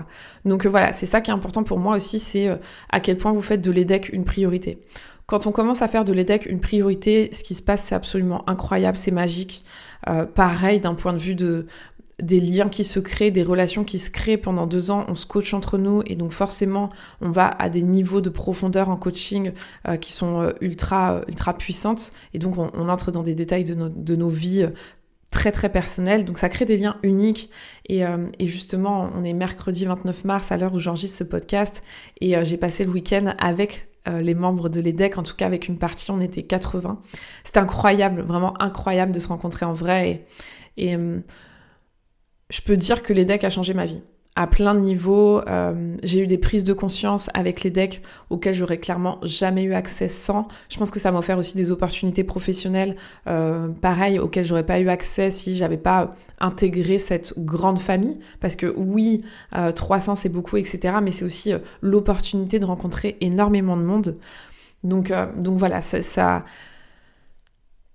Donc 0.44 0.66
euh, 0.66 0.68
voilà, 0.68 0.92
c'est 0.92 1.06
ça 1.06 1.20
qui 1.20 1.30
est 1.30 1.34
important 1.34 1.64
pour 1.64 1.78
moi 1.78 1.96
aussi, 1.96 2.18
c'est 2.18 2.48
euh, 2.48 2.56
à 2.90 3.00
quel 3.00 3.16
point 3.16 3.32
vous 3.32 3.42
faites 3.42 3.60
de 3.60 3.70
l'EDEC 3.70 4.10
une 4.12 4.24
priorité. 4.24 4.78
Quand 5.26 5.46
on 5.46 5.52
commence 5.52 5.82
à 5.82 5.88
faire 5.88 6.04
de 6.04 6.12
l'EDEC 6.12 6.46
une 6.46 6.60
priorité, 6.60 7.28
ce 7.32 7.42
qui 7.42 7.54
se 7.54 7.62
passe, 7.62 7.82
c'est 7.82 7.94
absolument 7.94 8.48
incroyable, 8.48 8.96
c'est 8.96 9.10
magique. 9.10 9.62
pareil 10.34 10.80
d'un 10.80 10.94
point 10.94 11.12
de 11.12 11.18
vue 11.18 11.34
de 11.34 11.66
des 12.20 12.40
liens 12.40 12.68
qui 12.68 12.84
se 12.84 12.98
créent, 12.98 13.30
des 13.30 13.42
relations 13.42 13.84
qui 13.84 13.98
se 13.98 14.10
créent 14.10 14.36
pendant 14.36 14.66
deux 14.66 14.90
ans, 14.90 15.04
on 15.08 15.14
se 15.14 15.26
coach 15.26 15.54
entre 15.54 15.78
nous 15.78 16.02
et 16.06 16.16
donc 16.16 16.32
forcément 16.32 16.90
on 17.20 17.30
va 17.30 17.46
à 17.46 17.68
des 17.68 17.82
niveaux 17.82 18.20
de 18.20 18.30
profondeur 18.30 18.88
en 18.88 18.96
coaching 18.96 19.52
euh, 19.86 19.96
qui 19.96 20.12
sont 20.12 20.40
euh, 20.40 20.52
ultra 20.60 21.22
ultra 21.28 21.56
puissantes 21.56 22.12
et 22.34 22.38
donc 22.38 22.58
on, 22.58 22.88
entre 22.88 23.12
dans 23.12 23.22
des 23.22 23.34
détails 23.34 23.64
de, 23.64 23.74
de 23.74 24.16
nos 24.16 24.30
vies 24.30 24.66
très 25.30 25.52
très 25.52 25.68
personnelles. 25.68 26.24
Donc 26.24 26.38
ça 26.38 26.48
crée 26.48 26.64
des 26.64 26.76
liens 26.76 26.96
uniques 27.02 27.50
et, 27.88 28.02
et, 28.38 28.46
justement 28.46 29.10
on 29.14 29.22
est 29.22 29.34
mercredi 29.34 29.84
29 29.84 30.24
mars 30.24 30.50
à 30.50 30.56
l'heure 30.56 30.74
où 30.74 30.80
j'enregistre 30.80 31.18
ce 31.18 31.24
podcast 31.24 31.82
et 32.20 32.42
j'ai 32.44 32.56
passé 32.56 32.84
le 32.84 32.90
week-end 32.90 33.34
avec 33.38 33.88
les 34.06 34.34
membres 34.34 34.70
de 34.70 34.80
l'EDEC, 34.80 35.18
en 35.18 35.22
tout 35.22 35.36
cas 35.36 35.44
avec 35.44 35.68
une 35.68 35.76
partie, 35.76 36.10
on 36.10 36.20
était 36.20 36.42
80. 36.42 36.98
C'était 37.44 37.58
incroyable, 37.58 38.22
vraiment 38.22 38.60
incroyable 38.62 39.12
de 39.12 39.20
se 39.20 39.28
rencontrer 39.28 39.66
en 39.66 39.74
vrai 39.74 40.24
et 40.78 40.96
je 42.50 42.60
peux 42.60 42.76
dire 42.76 43.02
que 43.02 43.12
les 43.12 43.24
decks 43.24 43.44
a 43.44 43.50
changé 43.50 43.74
ma 43.74 43.86
vie 43.86 44.02
à 44.38 44.46
plein 44.46 44.72
de 44.72 44.78
niveaux. 44.78 45.40
Euh, 45.48 45.96
j'ai 46.04 46.20
eu 46.20 46.28
des 46.28 46.38
prises 46.38 46.62
de 46.62 46.72
conscience 46.72 47.28
avec 47.34 47.64
les 47.64 47.70
decks 47.70 48.00
auxquelles 48.30 48.54
j'aurais 48.54 48.78
clairement 48.78 49.18
jamais 49.24 49.64
eu 49.64 49.74
accès 49.74 50.06
sans. 50.06 50.46
Je 50.68 50.78
pense 50.78 50.92
que 50.92 51.00
ça 51.00 51.10
m'a 51.10 51.18
offert 51.18 51.38
aussi 51.38 51.56
des 51.56 51.72
opportunités 51.72 52.22
professionnelles, 52.22 52.94
euh, 53.26 53.66
pareil, 53.66 54.20
auxquelles 54.20 54.44
j'aurais 54.44 54.64
pas 54.64 54.78
eu 54.78 54.88
accès 54.90 55.32
si 55.32 55.56
j'avais 55.56 55.76
pas 55.76 56.14
intégré 56.38 56.98
cette 56.98 57.34
grande 57.38 57.80
famille. 57.80 58.20
Parce 58.38 58.54
que 58.54 58.72
oui, 58.76 59.24
300 59.74 60.12
euh, 60.12 60.14
c'est 60.14 60.28
beaucoup, 60.28 60.56
etc. 60.56 60.98
Mais 61.02 61.10
c'est 61.10 61.24
aussi 61.24 61.52
l'opportunité 61.82 62.60
de 62.60 62.64
rencontrer 62.64 63.16
énormément 63.20 63.76
de 63.76 63.82
monde. 63.82 64.18
Donc, 64.84 65.12
donc 65.36 65.58
voilà, 65.58 65.80
ça 65.80 66.44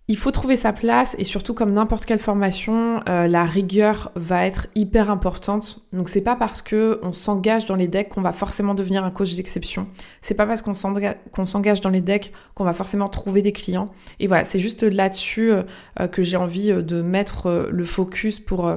il 0.10 0.18
faut 0.18 0.32
trouver 0.32 0.58
sa 0.58 0.74
place 0.74 1.16
et 1.18 1.24
surtout 1.24 1.54
comme 1.54 1.72
n'importe 1.72 2.04
quelle 2.04 2.20
formation, 2.20 3.00
euh, 3.08 3.28
la 3.28 3.46
rigueur 3.46 4.12
va 4.16 4.46
être 4.46 4.68
hyper 4.76 5.10
importante. 5.10 5.80
Donc 5.94 6.10
c'est 6.10 6.22
pas 6.22 6.36
parce 6.36 6.62
que 6.62 7.00
on 7.04 7.14
s'engage 7.14 7.66
dans 7.68 7.76
les 7.76 7.88
decks 7.88 8.10
qu'on 8.10 8.22
va 8.22 8.34
forcément 8.34 8.76
devenir 8.76 9.06
un 9.06 9.12
coach 9.12 9.34
d'exception. 9.36 9.88
C'est 10.20 10.34
pas 10.34 10.46
parce 10.46 10.62
qu'on 10.62 10.76
s'engage 10.76 11.82
dans 11.82 11.90
les 11.90 12.02
decks 12.02 12.34
qu'on 12.54 12.66
va 12.66 12.74
forcément 12.74 13.08
trouver 13.08 13.42
des 13.42 13.54
clients. 13.54 13.94
Et 14.20 14.28
voilà, 14.28 14.44
c'est 14.44 14.60
juste 14.60 14.84
là-dessus 14.84 15.54
euh, 15.54 15.64
euh, 16.02 16.08
que 16.08 16.22
j'ai 16.22 16.38
envie 16.38 16.74
de 16.74 17.02
mettre 17.02 17.70
le 17.72 17.86
focus 17.86 18.42
pour 18.42 18.76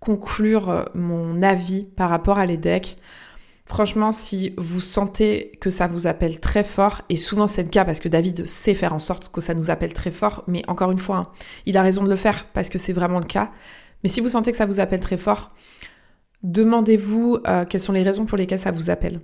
conclure 0.00 0.84
mon 0.94 1.42
avis 1.42 1.84
par 1.84 2.10
rapport 2.10 2.38
à 2.38 2.44
les 2.44 2.58
decks. 2.58 2.98
Franchement, 3.68 4.12
si 4.12 4.54
vous 4.56 4.80
sentez 4.80 5.52
que 5.60 5.68
ça 5.68 5.88
vous 5.88 6.06
appelle 6.06 6.40
très 6.40 6.64
fort, 6.64 7.02
et 7.10 7.18
souvent 7.18 7.46
c'est 7.46 7.62
le 7.62 7.68
cas 7.68 7.84
parce 7.84 8.00
que 8.00 8.08
David 8.08 8.46
sait 8.46 8.72
faire 8.72 8.94
en 8.94 8.98
sorte 8.98 9.30
que 9.30 9.42
ça 9.42 9.52
nous 9.52 9.68
appelle 9.68 9.92
très 9.92 10.10
fort, 10.10 10.42
mais 10.46 10.62
encore 10.68 10.90
une 10.90 10.98
fois, 10.98 11.16
hein, 11.16 11.28
il 11.66 11.76
a 11.76 11.82
raison 11.82 12.02
de 12.02 12.08
le 12.08 12.16
faire 12.16 12.46
parce 12.54 12.70
que 12.70 12.78
c'est 12.78 12.94
vraiment 12.94 13.18
le 13.18 13.26
cas. 13.26 13.50
Mais 14.02 14.08
si 14.08 14.22
vous 14.22 14.30
sentez 14.30 14.52
que 14.52 14.56
ça 14.56 14.64
vous 14.64 14.80
appelle 14.80 15.00
très 15.00 15.18
fort, 15.18 15.50
demandez-vous 16.42 17.40
euh, 17.46 17.66
quelles 17.66 17.82
sont 17.82 17.92
les 17.92 18.02
raisons 18.02 18.24
pour 18.24 18.38
lesquelles 18.38 18.58
ça 18.58 18.70
vous 18.70 18.88
appelle. 18.88 19.20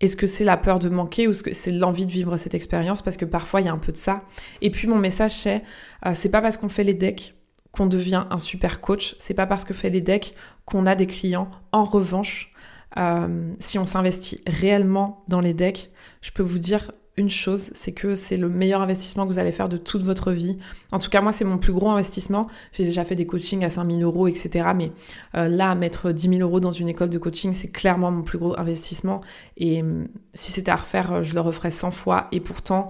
Est-ce 0.00 0.16
que 0.16 0.26
c'est 0.26 0.42
la 0.42 0.56
peur 0.56 0.80
de 0.80 0.88
manquer 0.88 1.28
ou 1.28 1.30
est-ce 1.30 1.44
que 1.44 1.54
c'est 1.54 1.70
l'envie 1.70 2.06
de 2.06 2.10
vivre 2.10 2.36
cette 2.36 2.54
expérience? 2.54 3.00
Parce 3.00 3.16
que 3.16 3.24
parfois 3.24 3.60
il 3.60 3.66
y 3.66 3.70
a 3.70 3.72
un 3.72 3.78
peu 3.78 3.92
de 3.92 3.96
ça. 3.96 4.24
Et 4.60 4.70
puis 4.70 4.88
mon 4.88 4.98
message 4.98 5.30
c'est, 5.30 5.62
euh, 6.04 6.16
c'est 6.16 6.30
pas 6.30 6.42
parce 6.42 6.56
qu'on 6.56 6.68
fait 6.68 6.82
les 6.82 6.94
decks 6.94 7.36
qu'on 7.70 7.86
devient 7.86 8.24
un 8.30 8.40
super 8.40 8.80
coach. 8.80 9.14
C'est 9.20 9.34
pas 9.34 9.46
parce 9.46 9.64
qu'on 9.64 9.72
fait 9.72 9.90
les 9.90 10.00
decks 10.00 10.34
qu'on 10.64 10.84
a 10.84 10.96
des 10.96 11.06
clients. 11.06 11.48
En 11.70 11.84
revanche, 11.84 12.50
euh, 12.96 13.52
si 13.58 13.78
on 13.78 13.84
s'investit 13.84 14.42
réellement 14.46 15.24
dans 15.28 15.40
les 15.40 15.54
decks, 15.54 15.90
je 16.20 16.30
peux 16.30 16.42
vous 16.42 16.58
dire 16.58 16.92
une 17.16 17.30
chose, 17.30 17.70
c'est 17.74 17.92
que 17.92 18.16
c'est 18.16 18.36
le 18.36 18.48
meilleur 18.48 18.80
investissement 18.80 19.24
que 19.24 19.32
vous 19.32 19.38
allez 19.38 19.52
faire 19.52 19.68
de 19.68 19.76
toute 19.76 20.02
votre 20.02 20.32
vie. 20.32 20.58
En 20.90 20.98
tout 20.98 21.10
cas, 21.10 21.20
moi, 21.20 21.32
c'est 21.32 21.44
mon 21.44 21.58
plus 21.58 21.72
gros 21.72 21.88
investissement. 21.90 22.48
J'ai 22.72 22.84
déjà 22.84 23.04
fait 23.04 23.14
des 23.14 23.26
coachings 23.26 23.64
à 23.64 23.70
5000 23.70 24.02
euros, 24.02 24.26
etc. 24.26 24.70
Mais 24.74 24.90
euh, 25.36 25.48
là, 25.48 25.76
mettre 25.76 26.10
10 26.10 26.28
000 26.28 26.40
euros 26.40 26.58
dans 26.58 26.72
une 26.72 26.88
école 26.88 27.10
de 27.10 27.18
coaching, 27.18 27.52
c'est 27.52 27.70
clairement 27.70 28.10
mon 28.10 28.22
plus 28.22 28.38
gros 28.38 28.58
investissement. 28.58 29.20
Et 29.56 29.80
euh, 29.82 30.06
si 30.34 30.50
c'était 30.50 30.72
à 30.72 30.76
refaire, 30.76 31.22
je 31.22 31.34
le 31.34 31.40
referais 31.40 31.70
100 31.70 31.92
fois. 31.92 32.26
Et 32.32 32.40
pourtant, 32.40 32.88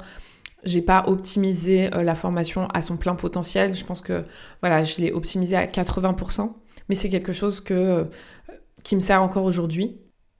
j'ai 0.65 0.81
pas 0.81 1.05
optimisé 1.07 1.91
la 1.91 2.15
formation 2.15 2.67
à 2.69 2.81
son 2.81 2.97
plein 2.97 3.17
potentiel. 3.17 3.75
Je 3.75 3.85
pense 3.85 4.01
que 4.01 4.25
voilà, 4.61 4.85
je 4.85 5.03
l'ai 5.03 5.13
optimisé 5.13 5.55
à 5.57 5.67
80%. 5.67 6.55
Mais 6.89 6.95
c'est 6.95 7.11
quelque 7.11 7.33
chose 7.33 7.61
que 7.61 8.09
qui 8.85 8.95
me 8.95 9.01
sert 9.01 9.23
encore 9.23 9.45
aujourd'hui 9.45 9.97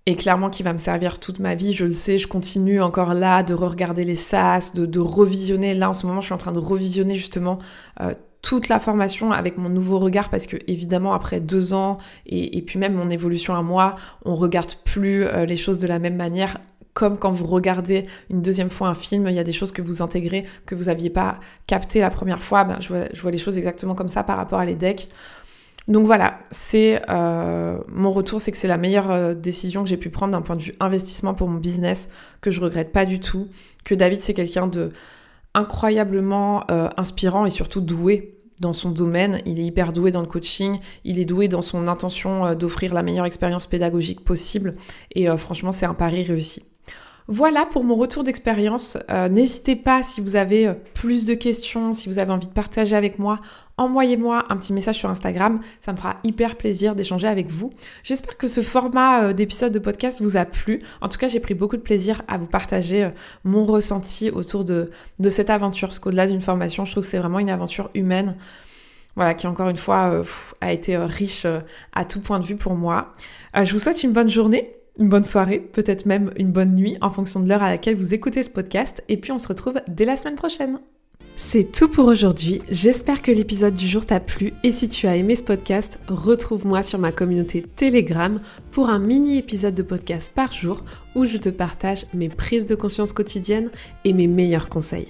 et 0.07 0.17
clairement 0.17 0.51
qui 0.51 0.63
va 0.63 0.73
me 0.73 0.79
servir 0.79 1.19
toute 1.19 1.39
ma 1.39 1.55
vie. 1.55 1.73
Je 1.73 1.87
le 1.87 1.93
sais, 1.93 2.19
je 2.19 2.29
continue 2.29 2.83
encore 2.83 3.15
là 3.15 3.43
de 3.43 3.55
regarder 3.55 4.05
les 4.05 4.15
SAS, 4.15 4.75
de, 4.75 5.01
revisionner. 5.01 5.75
Là, 5.75 5.91
en 5.91 5.95
ce 5.95 6.07
moment, 6.07 6.21
je 6.21 6.27
suis 6.27 6.35
en 6.35 6.39
train 6.39 6.53
de 6.53 6.59
revisionner 6.59 7.17
justement 7.17 7.59
euh, 8.01 8.15
toute 8.43 8.69
la 8.69 8.79
formation 8.79 9.33
avec 9.33 9.57
mon 9.57 9.71
nouveau 9.71 9.99
regard 9.99 10.29
parce 10.29 10.47
que 10.47 10.59
évidemment 10.67 11.15
après 11.15 11.41
deux 11.41 11.73
ans 11.73 11.97
et, 12.27 12.61
puis 12.61 12.79
même 12.79 12.93
mon 12.93 13.09
évolution 13.09 13.55
à 13.55 13.63
moi, 13.63 13.97
on 14.27 14.35
regarde 14.35 14.75
plus 14.85 15.25
euh, 15.25 15.47
les 15.47 15.57
choses 15.57 15.79
de 15.79 15.87
la 15.87 15.99
même 15.99 16.17
manière. 16.17 16.59
Comme 16.93 17.19
quand 17.19 17.33
vous 17.33 17.47
regardez 17.47 18.07
une 18.31 18.41
deuxième 18.41 18.71
fois 18.71 18.87
un 18.87 18.95
film, 18.95 19.27
il 19.29 19.35
y 19.35 19.41
a 19.41 19.45
des 19.45 19.53
choses 19.53 19.73
que 19.73 19.83
vous 19.83 20.01
intégrez 20.01 20.45
que 20.65 20.77
vous 20.77 20.85
n'aviez 20.85 21.11
pas 21.11 21.41
capté 21.67 21.99
la 21.99 22.11
première 22.11 22.41
fois. 22.41 22.63
Ben, 22.63 22.77
je, 22.79 22.89
vois, 22.89 23.07
je 23.13 23.21
vois 23.21 23.33
les 23.33 23.39
choses 23.39 23.59
exactement 23.59 23.97
comme 23.97 24.09
ça 24.09 24.23
par 24.23 24.37
rapport 24.37 24.61
à 24.61 24.65
les 24.65 24.77
decks. 24.77 25.09
Donc 25.87 26.07
voilà, 26.07 26.39
c'est 26.51 27.03
euh, 27.11 27.79
mon 27.89 28.11
retour, 28.11 28.41
c'est 28.41 28.51
que 28.51 28.57
c'est 28.57 28.69
la 28.69 28.79
meilleure 28.79 29.11
euh, 29.11 29.35
décision 29.35 29.83
que 29.83 29.89
j'ai 29.89 29.99
pu 29.99 30.09
prendre 30.09 30.33
d'un 30.33 30.41
point 30.41 30.57
de 30.57 30.63
vue 30.63 30.75
investissement 30.81 31.35
pour 31.35 31.49
mon 31.49 31.59
business, 31.59 32.09
que 32.41 32.51
je 32.51 32.61
regrette 32.61 32.91
pas 32.91 33.05
du 33.05 33.21
tout, 33.21 33.49
que 33.85 33.95
David 33.95 34.21
c'est 34.21 34.33
quelqu'un 34.33 34.67
de 34.67 34.93
incroyablement 35.53 36.65
euh, 36.71 36.89
inspirant 36.97 37.45
et 37.45 37.51
surtout 37.51 37.83
doué 37.83 38.39
dans 38.63 38.73
son 38.73 38.91
domaine. 38.93 39.43
Il 39.45 39.61
est 39.61 39.65
hyper 39.65 39.93
doué 39.93 40.11
dans 40.11 40.23
le 40.23 40.27
coaching, 40.27 40.81
il 41.05 41.19
est 41.19 41.27
doué 41.27 41.49
dans 41.49 41.63
son 41.63 41.87
intention 41.87 42.55
d'offrir 42.55 42.95
la 42.95 43.03
meilleure 43.03 43.27
expérience 43.27 43.67
pédagogique 43.67 44.25
possible 44.25 44.77
et 45.15 45.27
franchement 45.37 45.73
c'est 45.73 45.87
un 45.87 45.95
pari 45.95 46.23
réussi. 46.23 46.63
Voilà 47.27 47.65
pour 47.65 47.85
mon 47.85 47.95
retour 47.95 48.23
d'expérience. 48.23 48.99
N'hésitez 49.31 49.77
pas 49.77 50.03
si 50.03 50.21
vous 50.21 50.37
avez 50.37 50.73
plus 50.93 51.25
de 51.25 51.35
questions, 51.35 51.95
si 51.95 52.09
vous 52.09 52.19
avez 52.19 52.31
envie 52.31 52.49
de 52.49 52.53
partager 52.53 52.97
avec 52.97 53.19
moi, 53.19 53.41
envoyez-moi 53.77 54.45
un 54.49 54.57
petit 54.57 54.73
message 54.73 54.97
sur 54.97 55.11
Instagram, 55.11 55.61
ça 55.81 55.93
me 55.93 55.97
fera 55.97 56.17
hyper 56.25 56.57
plaisir 56.57 56.95
d'échanger 56.95 57.27
avec 57.27 57.49
vous. 57.49 57.73
J'espère 58.03 58.37
que 58.37 58.49
ce 58.49 58.63
format 58.63 59.25
euh, 59.25 59.33
d'épisode 59.33 59.73
de 59.73 59.79
podcast 59.79 60.23
vous 60.23 60.37
a 60.37 60.45
plu. 60.45 60.83
En 61.01 61.09
tout 61.09 61.19
cas, 61.19 61.29
j'ai 61.29 61.41
pris 61.41 61.55
beaucoup 61.55 61.77
de 61.77 61.83
plaisir 61.83 62.23
à 62.29 62.39
vous 62.39 62.47
partager 62.47 63.05
euh, 63.05 63.11
mon 63.43 63.65
ressenti 63.65 64.31
autour 64.31 64.65
de, 64.65 64.91
cette 65.29 65.51
aventure, 65.51 65.89
parce 65.89 65.99
qu'au-delà 65.99 66.27
d'une 66.27 66.43
formation, 66.43 66.85
je 66.85 66.93
trouve 66.93 67.05
que 67.05 67.11
c'est 67.11 67.19
vraiment 67.19 67.41
une 67.41 67.51
aventure 67.51 67.91
humaine. 67.95 68.37
Voilà, 69.17 69.35
qui 69.35 69.47
encore 69.47 69.69
une 69.69 69.77
fois 69.77 70.11
euh, 70.11 70.25
a 70.61 70.73
été 70.73 70.97
riche 70.97 71.47
à 71.93 72.05
tout 72.05 72.21
point 72.21 72.41
de 72.41 72.45
vue 72.45 72.57
pour 72.57 72.75
moi. 72.75 73.13
je 73.55 73.73
vous 73.73 73.79
souhaite 73.79 74.03
une 74.03 74.13
bonne 74.13 74.29
journée, 74.29 74.75
une 74.99 75.09
bonne 75.09 75.25
soirée, 75.25 75.59
peut-être 75.59 76.07
même 76.07 76.33
une 76.37 76.53
bonne 76.53 76.75
nuit 76.75 76.97
en 77.01 77.11
fonction 77.11 77.41
de 77.41 77.49
l'heure 77.49 77.63
à 77.63 77.71
laquelle 77.71 77.97
vous 77.97 78.15
écoutez 78.15 78.43
ce 78.43 78.51
podcast. 78.51 79.03
Et 79.09 79.17
puis 79.17 79.33
on 79.33 79.39
se 79.39 79.49
retrouve 79.49 79.81
dès 79.89 80.05
la 80.05 80.17
semaine 80.17 80.37
prochaine. 80.37 80.79
C'est 81.37 81.73
tout 81.73 81.89
pour 81.89 82.07
aujourd'hui, 82.07 82.63
j'espère 82.71 83.21
que 83.21 83.33
l'épisode 83.33 83.75
du 83.75 83.89
jour 83.89 84.07
t'a 84.07 84.21
plu 84.21 84.53
et 84.63 84.71
si 84.71 84.89
tu 84.89 85.09
as 85.09 85.17
aimé 85.17 85.35
ce 85.35 85.43
podcast, 85.43 85.99
retrouve-moi 86.07 86.85
sur 86.85 87.01
ma 87.01 87.11
communauté 87.11 87.63
Telegram 87.63 88.41
pour 88.71 88.89
un 88.89 89.01
mini 89.01 89.39
épisode 89.39 89.75
de 89.75 89.83
podcast 89.83 90.33
par 90.33 90.53
jour 90.53 90.85
où 91.17 91.25
je 91.25 91.39
te 91.39 91.49
partage 91.49 92.07
mes 92.15 92.29
prises 92.29 92.67
de 92.67 92.77
conscience 92.77 93.13
quotidiennes 93.13 93.71
et 94.05 94.13
mes 94.13 94.29
meilleurs 94.29 94.69
conseils. 94.69 95.09